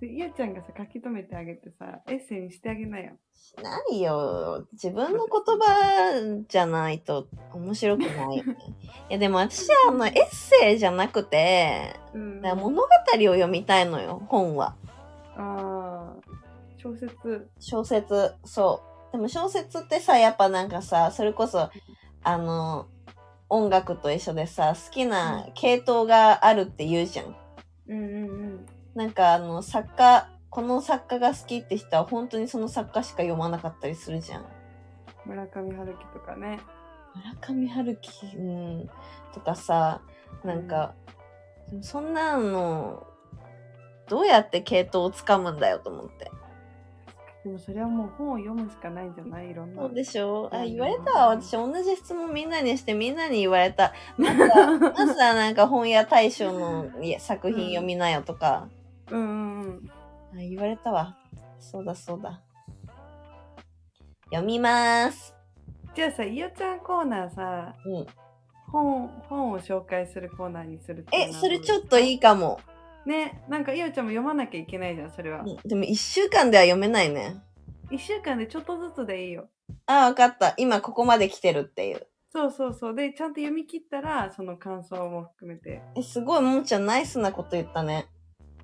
[0.00, 3.12] ゆうちゃんがさ、書き留めてあげてさ、エッセイにしてあげなよ。
[3.34, 4.66] しないよ。
[4.72, 8.42] 自分の言葉じゃないと面白くない い
[9.08, 14.76] や、でも私はあの、エッセイじゃなくて、うん、物語を読みたいのよ、本は。
[15.36, 16.16] ああ、
[16.76, 17.48] 小説。
[17.58, 19.12] 小説、そう。
[19.12, 21.70] でも小説ってさ、やっぱなんかさ、それこそ、
[22.22, 22.86] あの、
[23.48, 27.36] 音楽と一緒でさ、好きな系統があるって言うじゃん。
[27.88, 28.66] うんうんうん。
[28.96, 34.44] なんかあの、作家、この作家が好きって人は本当にその作家しか読まなかったりするじゃん。
[35.26, 36.58] 村上春樹とかね。
[37.14, 38.90] 村上春樹、うん、
[39.34, 40.00] とかさ、
[40.44, 40.94] なんか、
[41.72, 43.06] うん、そんなの、
[44.08, 46.30] どうやって系統をつかむんだよと思って。
[47.44, 49.50] でもそれはもう本を読むしかないんじゃない？
[49.50, 49.82] いろんな。
[49.82, 50.48] そうでしょ？
[50.52, 51.12] あ、言われた？
[51.12, 51.28] わ。
[51.28, 53.92] 私同じ質問みんなにしてみんなに言われた。
[54.16, 56.86] まずは、 まずはなんか本屋大賞の
[57.18, 58.68] 作品読みなよとか。
[59.10, 59.90] うんうんうん。
[60.34, 61.16] あ、言われたわ。
[61.58, 62.40] そうだそうだ。
[64.30, 65.34] 読みます。
[65.94, 68.06] じゃあさ、いよちゃんコーナーさ、うん。
[68.70, 72.60] 本、本を紹介するコーナーにするえ、それちょっといいかも。
[73.06, 75.44] ね、なんかいよちゃんも読まなきゃいけないじゃん、それは。
[75.64, 77.36] でも一週間では読めないね。
[77.90, 79.48] 一週間でちょっとずつでいいよ。
[79.86, 80.54] ああ、わかった。
[80.56, 82.06] 今ここまで来てるっていう。
[82.30, 82.94] そうそうそう。
[82.94, 85.80] で、ちゃんと読み切ったら、その感想も含めて。
[85.96, 88.08] え、すごい、ももちゃんナイスなこと言ったね。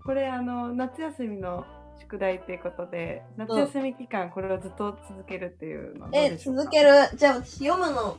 [0.05, 1.65] これあの夏休みの
[1.99, 6.91] 宿題っていうことで夏休み期間これをずっと続けるっていうのえ続ける？
[7.15, 8.19] じゃあ読むの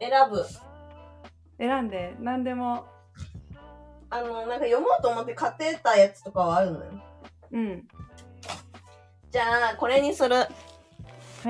[0.00, 0.44] 選ぶ
[1.58, 2.84] 選んで何でも
[4.08, 7.02] あの、なんか読もうと思って買ってたやつとかはあるのよ。
[7.52, 7.88] うん。
[9.32, 9.42] じゃ
[9.72, 10.36] あ、これにする。
[10.36, 10.46] は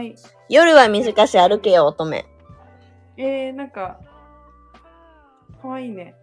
[0.03, 0.17] い。
[0.49, 2.25] 夜は短し歩けよ、乙女。
[3.19, 4.01] えー、なんか、
[5.61, 6.15] かわいいね。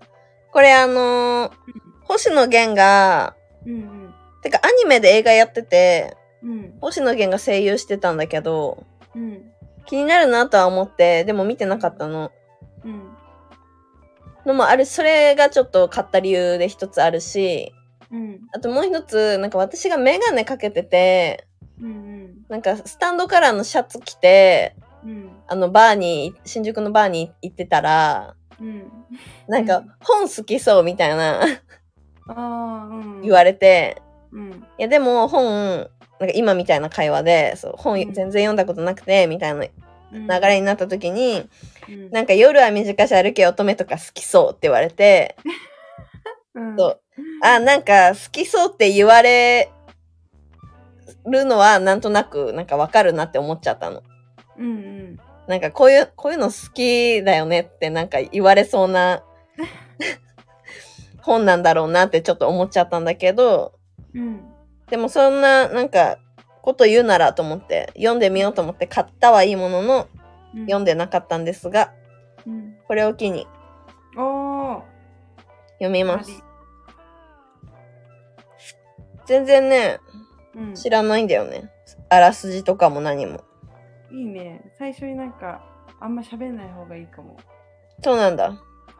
[0.54, 1.52] これあのー、
[2.04, 3.36] 星野源が、
[3.66, 4.14] うんうん。
[4.42, 8.86] てかアニメで映画やってて、うん、星野源が声優してたんだけど、
[9.16, 9.42] うん、
[9.86, 12.32] 気になるなとは思って、でも見てなかったの。
[12.86, 13.10] うん。
[14.46, 17.74] のもある、それがちょっと買った理由で一つあるし、
[18.12, 21.48] うん、あともう一つ、なんか私がメガネかけてて、
[21.82, 28.92] うんうん、なんかスタンドカラーのシャツ着て、うん、あのバーに、新宿のバーに行ってたら、うん、
[29.48, 31.42] なんか本好きそうみたいな。
[32.28, 34.02] あ、うん、言われて、
[34.32, 35.90] うん、いやでも本、
[36.20, 39.66] なんか今みたいな会話で、そう本全然読んだことなくて、みたいな
[40.14, 41.50] 流れになった時に、
[41.90, 45.36] うん、なんか夜は短し歩け乙女とか好きそうって言われて、
[46.56, 47.00] うん、そう。
[47.42, 49.72] あ、なんか好きそうって言われ
[51.26, 54.04] るのはなんとなくなんかわかるなって思っちゃったの。
[54.58, 55.18] うんうん。
[55.48, 59.24] なんかこういう、こういうの好きだよねってなんか言われそうな
[61.22, 63.74] 本なんだろうなってちょっと思っちゃったんだけど、
[64.14, 64.42] うん、
[64.90, 66.18] でもそんななんか
[66.62, 70.08] こと言うならと思って読んでみようと思って買ったはいいものの、
[70.56, 71.94] うん、読んでなかったんですが、
[72.46, 73.48] うん、これを機に
[74.16, 74.84] 読
[75.90, 76.44] みます。
[79.26, 80.00] 全然ね、
[80.56, 81.70] うん、知らないんだよね。
[82.10, 83.44] あらすじとかも何も。
[84.14, 84.62] いいね。
[84.78, 85.62] 最初になんか、
[86.00, 87.36] あんま喋んない方がいいかも。
[88.02, 88.54] そうなんだ。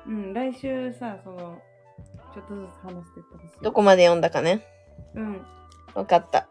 [0.08, 1.62] うん、来週さ、その、
[2.34, 3.64] ちょっとずつ話してってほしい。
[3.64, 4.66] どこまで読んだかね。
[5.14, 5.46] うん。
[5.94, 6.48] わかった。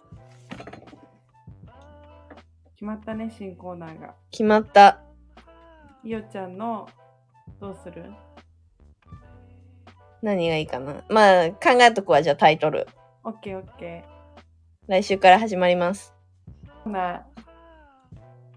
[2.74, 4.14] 決まったね、新コーナーが。
[4.30, 5.00] 決まった。
[6.04, 6.88] いおちゃんの、
[7.60, 8.12] どうする？
[10.22, 11.02] 何がいいかな。
[11.08, 12.86] まあ、考えとくわ、じゃあタイトル。
[13.24, 14.12] オッケーオッケー。
[14.86, 16.14] 来週から始まります。
[16.84, 17.26] ほな、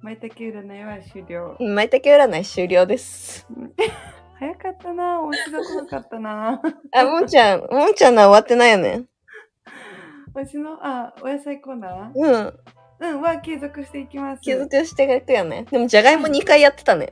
[0.06, 1.58] まいたけ占いは終了。
[1.60, 3.48] まいたけ占い終了です。
[4.38, 6.62] 早かったな面白くなかったな
[6.94, 9.06] あ、もんちゃん、もんちゃんのは終わってないよね。
[10.32, 12.20] 私の、あ、お野菜コーナー？
[12.20, 12.60] うん。
[13.00, 14.42] うん、は継続していきます。
[14.42, 15.66] 継続していくよね。
[15.72, 17.12] でも、じゃがいも2回やってたね。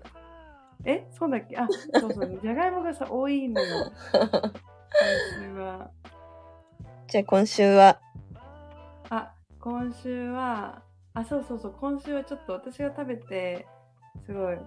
[0.85, 1.07] え？
[1.17, 1.57] そうだっけ？
[1.57, 1.65] あ、
[1.99, 2.37] そうそう。
[2.43, 3.91] じゃがいもがさ、多いのよ。
[4.13, 4.31] 今
[5.41, 5.89] 週は。
[7.07, 7.99] じゃあ、今週は？
[9.09, 10.83] あ、今週は、
[11.13, 13.67] あ、そうそうそう、今週はちょっと私が食べて、
[14.25, 14.57] すごい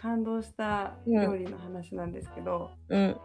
[0.00, 3.16] 感動した料理の話なんですけど、うん。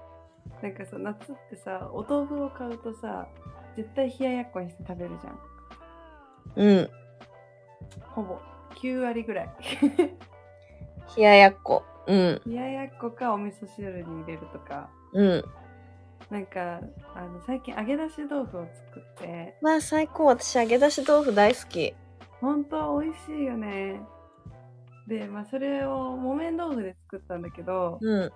[0.61, 3.27] なんかさ、夏ってさ、お豆腐を買うとさ、
[3.75, 5.39] 絶対冷ややっこにして食べるじゃん。
[6.55, 6.89] うん。
[8.07, 8.39] ほぼ
[8.75, 9.49] 9割ぐらい。
[11.17, 11.83] 冷ややっこ。
[12.07, 12.41] うん。
[12.45, 14.89] 冷ややっこかお味噌汁に入れるとか。
[15.13, 15.45] うん。
[16.29, 16.79] なんか
[17.15, 21.95] あの最近揚げ出し豆腐を作ってまあ最高私揚げ出し豆腐大好き
[22.41, 24.01] 本当美味しいよね。
[25.07, 28.31] でまあそれを木綿豆腐で作ったんだけど、うん、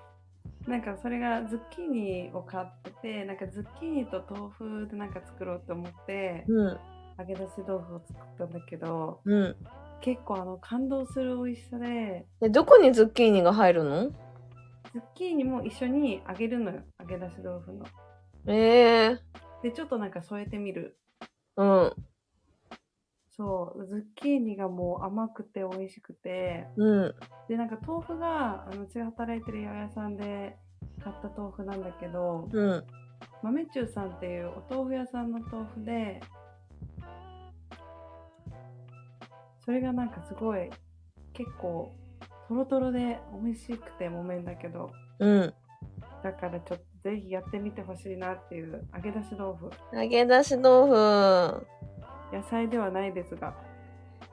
[0.67, 6.79] なんかそれがズッキーニを買っててなんかズッキーニと豆腐でなんか作ろうと思って、うん、
[7.19, 9.55] 揚げ出し豆腐を作ったんだけど、うん、
[10.01, 14.09] 結構あの感動する美味しさででどこにズッキーニが入るの？
[14.09, 17.85] ズッキーニも一緒に揚げるのよ揚げ出し豆腐の。
[18.47, 20.97] ええー、でちょっとなんか添えてみる。
[21.57, 21.93] うん
[23.35, 27.15] そうズッキーニがもう甘くて美味しくて、うん、
[27.49, 30.55] でなんか豆腐があのうちが働いてる八百屋さんで
[31.03, 32.83] 買った豆腐なんだけど、うん、
[33.41, 36.21] 豆中さんっていうお豆腐屋さんの豆腐で
[39.65, 40.69] それがなんかすごい
[41.33, 41.95] 結構
[42.47, 45.53] トロトロで美味しくて木綿だけど、うん。
[46.23, 49.71] だからちょっとぜひやってみてほしいなっていう揚げ出し豆腐。
[49.93, 51.67] 揚げ出し豆腐。
[52.33, 53.53] 野菜ではないですが。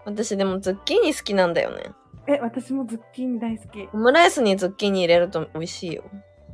[0.05, 1.93] 私でもズッキーニ好きなんだよね。
[2.27, 3.89] え、私もズッキーニ大好き。
[3.93, 6.05] オムライスにズッキーニ入れると美味しいよ。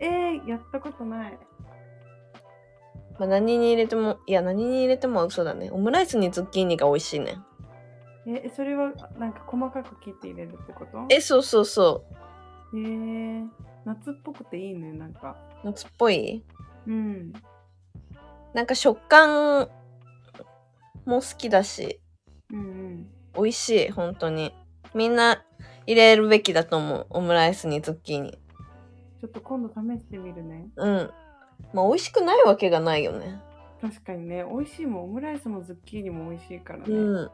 [0.00, 1.38] えー、やったことない。
[3.18, 5.70] まあ、何に入れても、いや、何に入れても嘘だね。
[5.70, 7.38] オムライスにズッキーニが美味しいね。
[8.26, 11.06] え、それはなんか細かく切って入れるってこと？
[11.08, 12.04] え、そうそうそ
[12.72, 12.78] う。
[12.78, 13.46] へえー、
[13.84, 15.36] 夏っぽくていいね、なんか。
[15.62, 16.44] 夏っぽい？
[16.86, 17.32] うん。
[18.52, 19.68] なんか食感
[21.06, 22.00] も好きだし、
[22.50, 23.06] うんうん。
[23.34, 24.52] 美味しい、本当に。
[24.94, 25.44] みんな
[25.86, 27.06] 入れるべきだと思う。
[27.10, 28.32] オムライスにズッキーニ。
[29.20, 30.68] ちょっと今度試してみるね。
[30.76, 31.10] うん。
[31.72, 33.40] まあ美味しくないわけがないよね。
[33.80, 35.04] 確かにね、美味しいもん。
[35.04, 36.84] オムライスもズッキーニも美味しいからね。
[36.88, 37.30] うん。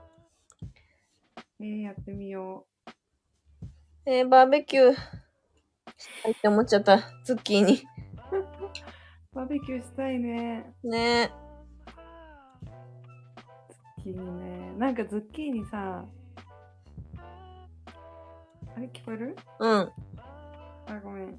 [1.60, 3.68] えー、やってみよう。
[4.04, 4.98] えー、バーベキューし
[6.22, 6.98] たいって思っちゃった。
[7.24, 7.82] ズッキーニ。
[9.32, 10.74] バーベキューしたいね。
[10.82, 11.51] ねズッ
[14.02, 14.72] キーニね。
[14.78, 16.04] なんかズッキーニさ、
[18.74, 19.36] あれ聞こえる？
[19.60, 19.70] うん。
[19.80, 19.92] あ、
[21.02, 21.38] ごめん。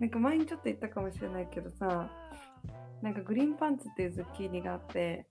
[0.00, 2.08] なんか前にちょっと言ったかもしれないけどさ、
[3.00, 5.26] なんかグリーンパンツっていうズッキーニがあって、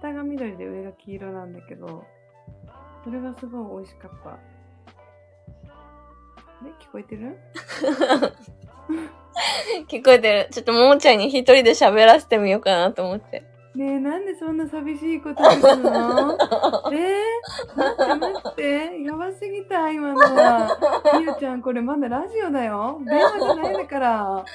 [0.00, 2.04] 下が緑で上が黄色なんだけど、
[3.04, 4.30] それがすごい美味しかった。
[4.30, 4.38] あ
[6.64, 6.70] れ？
[6.72, 7.38] 聞こえてる？
[9.88, 10.48] 聞こえてる。
[10.50, 13.44] ちょっとももちゃんに一人で喋らせてみようかなと思って。
[13.74, 16.36] ねえ、なんでそんな寂しいことするの？
[16.92, 19.02] えー、待って待って。
[19.02, 20.78] やばすぎた、今のは。
[21.18, 23.00] みゆちゃん、これまだラジオだよ。
[23.06, 24.44] 電話じゃないんだから。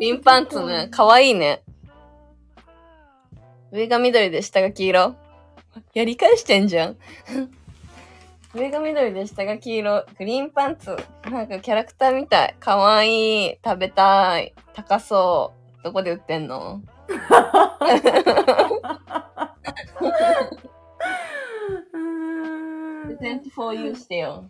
[0.00, 1.62] ピンパンツね、かわいいね。
[3.70, 5.14] 上が緑で下が黄色。
[5.92, 6.96] やり返してんじゃん。
[8.54, 10.06] 上が緑で下が黄色。
[10.18, 10.96] グリーンパンツ。
[11.30, 12.54] なんかキャラクターみたい。
[12.60, 13.58] かわいい。
[13.62, 14.54] 食べたい。
[14.74, 15.61] 高そう。
[15.82, 16.82] どこで売ってんの？
[17.06, 17.14] プ
[23.08, 24.44] レゼント for you してよ。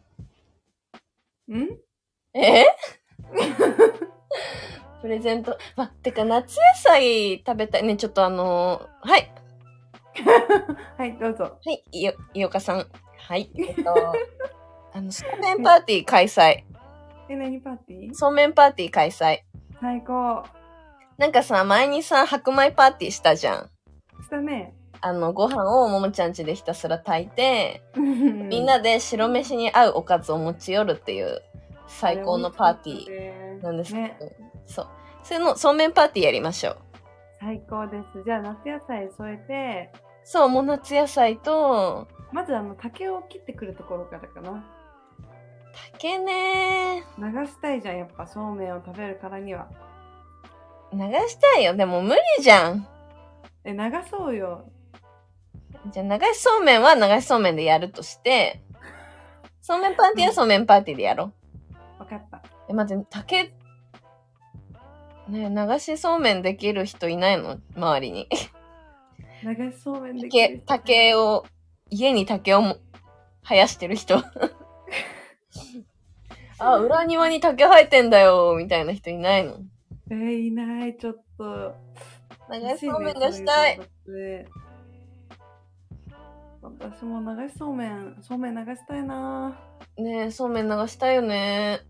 [1.49, 1.69] ん？
[2.35, 2.67] え？
[5.01, 5.59] プレゼント？
[5.77, 7.97] ま、てか夏野菜食べたいね。
[7.97, 9.33] ちょっとあのー、はい。
[10.99, 11.45] はい、どうぞ。
[11.45, 12.87] はい、いよ、いおかさん。
[13.17, 13.51] はい。
[13.57, 13.95] えっと、
[14.93, 16.65] あの、そうめんパーティー開催。
[17.29, 18.15] え、何パーティー？
[18.15, 19.41] そうめんパーティー開催。
[19.81, 20.45] 最高。
[21.19, 23.71] なんかさ、前にさ、白米パーティーしたじゃん。
[24.23, 24.75] したね。
[25.01, 31.43] あの、ご飯をももちゃん家でひたすら炊いて、 みんなで白飯に合うおかずを持ち寄るっていう
[31.87, 34.17] 最高のパーティーなんですけど、ね、
[34.67, 34.89] そう。
[35.23, 36.77] それのそうめんパーティーやりましょう。
[37.41, 38.23] 最高です。
[38.25, 39.93] じゃあ夏野菜添えて、
[40.25, 44.65] そう、もう夏野菜と、まずあの竹を切ってくるところからかな。
[45.93, 49.69] 竹ね流したいじゃん、やっぱそうめんを食べるからには。
[50.93, 51.75] 流したいよ。
[51.75, 52.87] でも無理じゃん。
[53.65, 53.79] え、流
[54.11, 54.65] そうよ。
[55.91, 58.61] じゃあ、流しそうめんは流しそうめんでやるとして、
[59.61, 61.33] そうめんパーティーはそうめんパーティーでやろ
[61.99, 62.01] う。
[62.01, 62.43] わかった。
[62.69, 63.53] え、待って、竹、
[65.29, 67.59] ね流しそうめんできる人いないの？
[67.77, 68.29] 周りに。
[69.43, 71.47] 流しそうめんできる竹を、
[71.91, 72.77] 家に竹を
[73.45, 74.23] 生やしてる人。
[76.59, 79.57] あ、裏庭に竹生えてんだよ、みたいな人いないの？
[80.13, 81.75] えー、いない、ちょっと。
[82.53, 83.81] 流しそうめんがしたい。
[86.61, 89.59] 私も流しそうめん、そうめん流したいな
[89.97, 91.81] ねえ、そうめん流したいよね。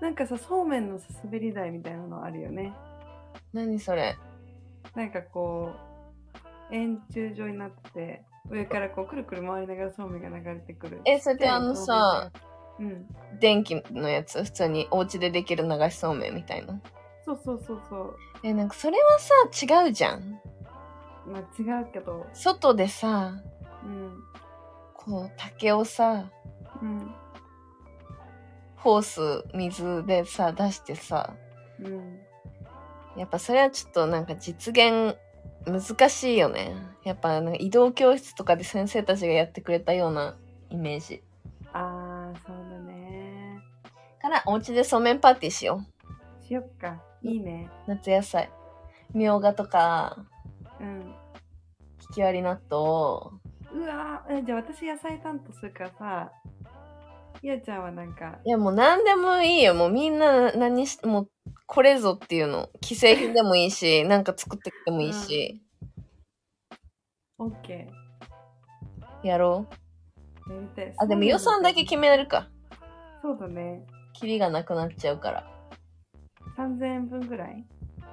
[0.00, 2.72] なんかさ、そうめんの滑り台みたいなのあるよね。
[3.52, 4.16] 何それ？
[4.94, 5.72] なんかこ
[6.70, 11.00] う、円柱状になってて、上からこうくるくる回りながらそうめんが流れてくる。
[11.04, 12.30] え、それってあのさ、
[12.78, 13.06] うん、
[13.40, 14.44] 電気のやつ？
[14.44, 16.80] 普通にお家でできる流しそうめんみたいな。
[17.26, 18.16] そうそうそうそう。
[18.44, 19.34] え、なんかそれはさ、
[19.84, 20.40] 違うじゃん。
[21.26, 22.24] まあ違うけど。
[22.32, 23.34] 外でさ、
[23.84, 24.22] うん。
[24.94, 26.30] こう、竹をさ、
[26.80, 27.14] うん。
[28.76, 31.34] ホース、水でさ、出してさ、
[31.80, 32.20] うん。
[33.16, 35.16] やっぱそれはちょっとなんか実現
[35.66, 36.76] 難しいよね。
[37.02, 40.36] やっぱなんか移動教室とかで先生たちがやってくれたような
[40.70, 41.24] イメージ。
[41.72, 43.58] ああ、そうだね。
[44.22, 45.80] から、お家でそうめんパーティーしよ
[46.42, 46.46] う。
[46.46, 47.02] しよっか。
[47.22, 47.70] いいね。
[47.86, 48.50] 夏野菜。
[49.14, 50.16] みょうがとか、
[50.80, 51.14] うん。
[52.00, 53.38] ひき割り納豆。
[53.72, 56.32] うわえじゃあ私野菜担当するからさ、
[57.40, 58.38] ひやちゃんはなんか。
[58.44, 59.74] いやもう何でもいいよ。
[59.74, 61.30] もうみんな何し、もう
[61.66, 62.68] これぞっていうの。
[62.82, 65.62] 既製品でもいいし、なんか作ってきてもいいし。
[67.38, 69.26] オッケー。
[69.26, 69.66] やろ
[70.48, 70.52] う。
[70.52, 70.94] やりたい。
[70.96, 72.48] あ、でも予算だけ決めるか。
[73.20, 73.84] そうだね。
[74.12, 75.55] キリがなくなっちゃうから。
[76.56, 77.64] 3000円分ぐらい？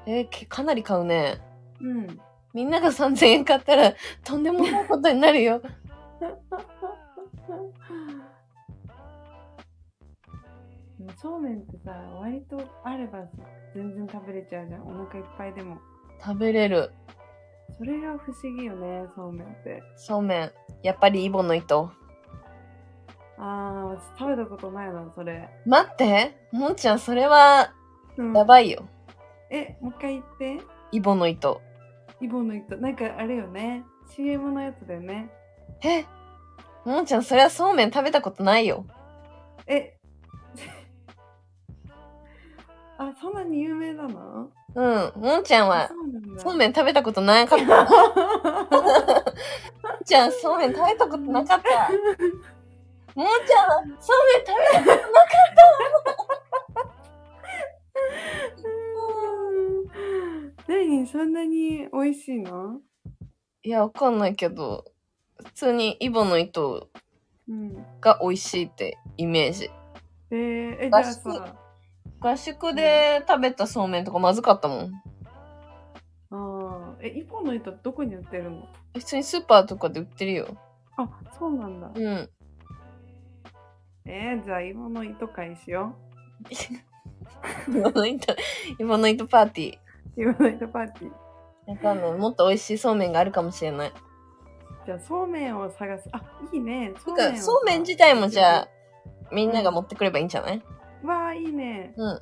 [0.05, 1.39] えー、かなり買うね。
[1.79, 2.19] うん。
[2.53, 5.61] みんなが3000円買ったら、とんでもないことになるよ。
[11.21, 11.91] そうめんってさ、
[12.21, 13.19] 割とあれば
[13.73, 14.81] 全然食べれちゃうじゃん。
[14.87, 15.77] お腹いっぱいでも。
[16.23, 16.91] 食べれる。
[17.77, 19.81] それが不思議よね、そうめんって。
[19.95, 20.51] そうめん。
[20.83, 21.91] やっぱりイボの糸。
[23.37, 25.49] あー、私食べたことないな、それ。
[25.65, 26.37] 待って。
[26.51, 27.73] もんちゃん、それは
[28.17, 28.87] やばいよ。
[29.49, 30.59] え、もう一回言って。
[30.91, 31.61] イボの糸。
[32.21, 32.77] イボの糸。
[32.77, 33.83] なんかあれよね。
[34.15, 35.29] CM のやつだよね。
[35.81, 36.05] え？
[36.85, 38.85] もんちゃん、それはそうめん食べたことないよ。
[39.67, 39.97] え？
[42.97, 44.49] あ、そんなに有名なの？
[44.75, 45.11] うん。
[45.15, 45.89] もんちゃんは、
[46.37, 47.65] そうめん食べたことなかった。
[47.65, 47.87] もん
[50.05, 51.89] ちゃん、そうめん食べたことなかった。
[53.15, 55.01] もんちゃんは、そうめん食べたことなか
[56.01, 56.12] った。
[60.65, 62.79] そんなに美味しいの？
[63.63, 64.85] いや、わかんないけど、
[65.43, 66.89] 普通にイボの糸
[67.99, 69.69] が美味しいってイメージ。
[70.31, 71.55] うん、えー、え、じゃあさ。
[72.19, 74.93] 合宿で食べたそうめんとかまずかったもん。
[76.31, 78.65] ああ、え、イボの糸どこに売ってるの？
[78.93, 80.57] 普通にスーパーとかで売ってるよ。
[80.95, 81.91] あ、そうなんだ。
[81.93, 82.29] うん。
[84.05, 85.95] えー、じゃあ芋の糸会しよ
[87.69, 87.71] う。
[87.77, 88.33] 芋の糸、
[88.79, 89.82] 芋の糸パーティー。
[90.17, 91.71] 芋の糸パーティー。
[91.71, 92.11] わかんない。
[92.13, 93.93] もっと美味しいそうめんがあるかもしれない。
[94.85, 96.09] じゃあ、そうめんを探す。
[96.11, 96.93] あ、いいね。
[97.03, 97.37] そうめん。
[97.37, 98.67] そうめん自体もじゃあ、
[99.31, 100.61] みんなが持ってくればいいんじゃない、
[101.03, 101.93] うん、わあ、いいね。
[101.95, 102.19] うん。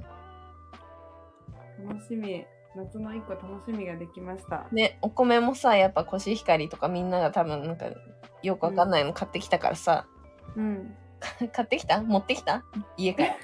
[1.87, 2.45] 楽しみ。
[2.73, 4.67] 夏の一個楽しみができました。
[4.71, 7.87] ね、お米もさ、やっぱコシヒカリとかみんなが多分なんか、
[8.43, 10.05] よくわかんないの買ってきたからさ。
[10.55, 10.95] うん。
[11.51, 12.01] 買ってきた？
[12.01, 12.63] 持ってきた？
[12.95, 13.35] 家から。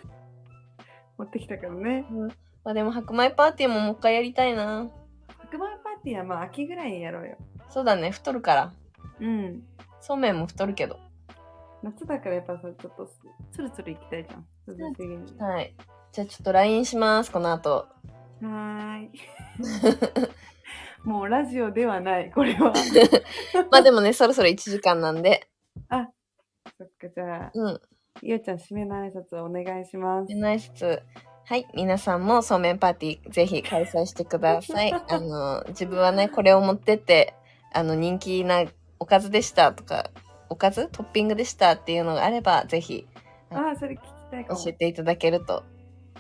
[1.18, 2.06] 持ってきたからね。
[2.12, 2.30] うん。
[2.68, 4.90] まあでも白米パーティーももう一回やりたいな。
[5.40, 7.38] 白米パーティーはまあ秋ぐらいにやろうよ。
[7.70, 8.74] そうだね、太るから。
[9.22, 9.64] うん。
[10.02, 11.00] そうめんも太るけど。
[11.82, 13.10] 夏だからやっぱさ、ちょっと
[13.54, 14.46] つるつるいきたいじゃん。
[14.68, 15.40] 涼しげに。
[15.40, 15.74] はい。
[16.12, 17.70] じゃあちょっと LINE します、この後。
[17.70, 19.12] はーい。
[21.08, 22.74] もうラジオではない、これは。
[23.72, 25.48] まあでもね、そろそろ1時間なんで。
[25.88, 26.10] あ、
[26.78, 27.82] そっか、じゃあ、うん。
[28.22, 30.34] ゆうちゃん、締めの挨拶お願いします。
[30.34, 31.02] 締めの挨拶。
[31.50, 31.66] はい。
[31.74, 34.92] 皆さんもそうめんパーティーぜひ開催してください。
[35.08, 37.36] あの、自分はね、これを持ってって、
[37.72, 38.66] あの、人気な
[39.00, 40.10] おかずでしたとか、
[40.50, 40.90] おかず？
[40.92, 43.08] トッピングでしたっていうのがあれば、ぜひ、
[43.50, 44.46] ああ、それ聞きたい。
[44.46, 45.64] 教えていただけると。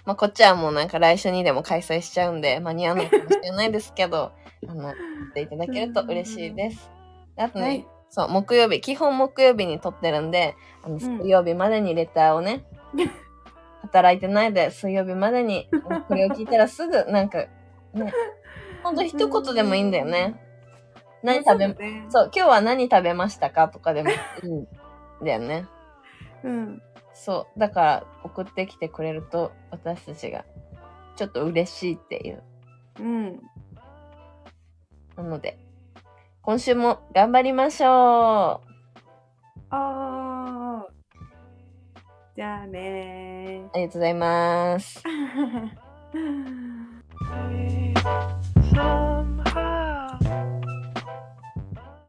[0.05, 4.31] まあ、こっちはもうなんか来週にでも開催しちゃうんで、間に合わないかもしれないですけど、
[4.65, 4.93] あの、っ
[5.33, 6.89] ていただけると嬉しいです。
[7.35, 12.63] あとね、はいそう、木曜日、基本木曜日に撮ってるんで、あの、水曜日までにレターをね、
[13.87, 15.69] 働いてないで、水曜日までに、
[16.07, 17.45] これを聞いたらすぐ、 なんか、
[17.93, 18.13] ね、
[18.83, 20.35] ほんと一言でもいいんだよね。
[21.23, 24.13] 何食べ、ね、そう、今日は何食べましたかとかでもい
[24.43, 24.67] いん
[25.23, 25.65] だよね。
[26.43, 26.81] うん。
[27.13, 27.59] そう。
[27.59, 30.45] だから、送ってきてくれると、私たちが、
[31.15, 32.43] ちょっと嬉しいっていう。
[32.99, 33.41] うん。
[35.15, 35.57] なので、
[36.43, 38.67] 今週も頑張りましょう。
[39.71, 40.26] あー。
[42.37, 45.01] じゃあねありがとうございます。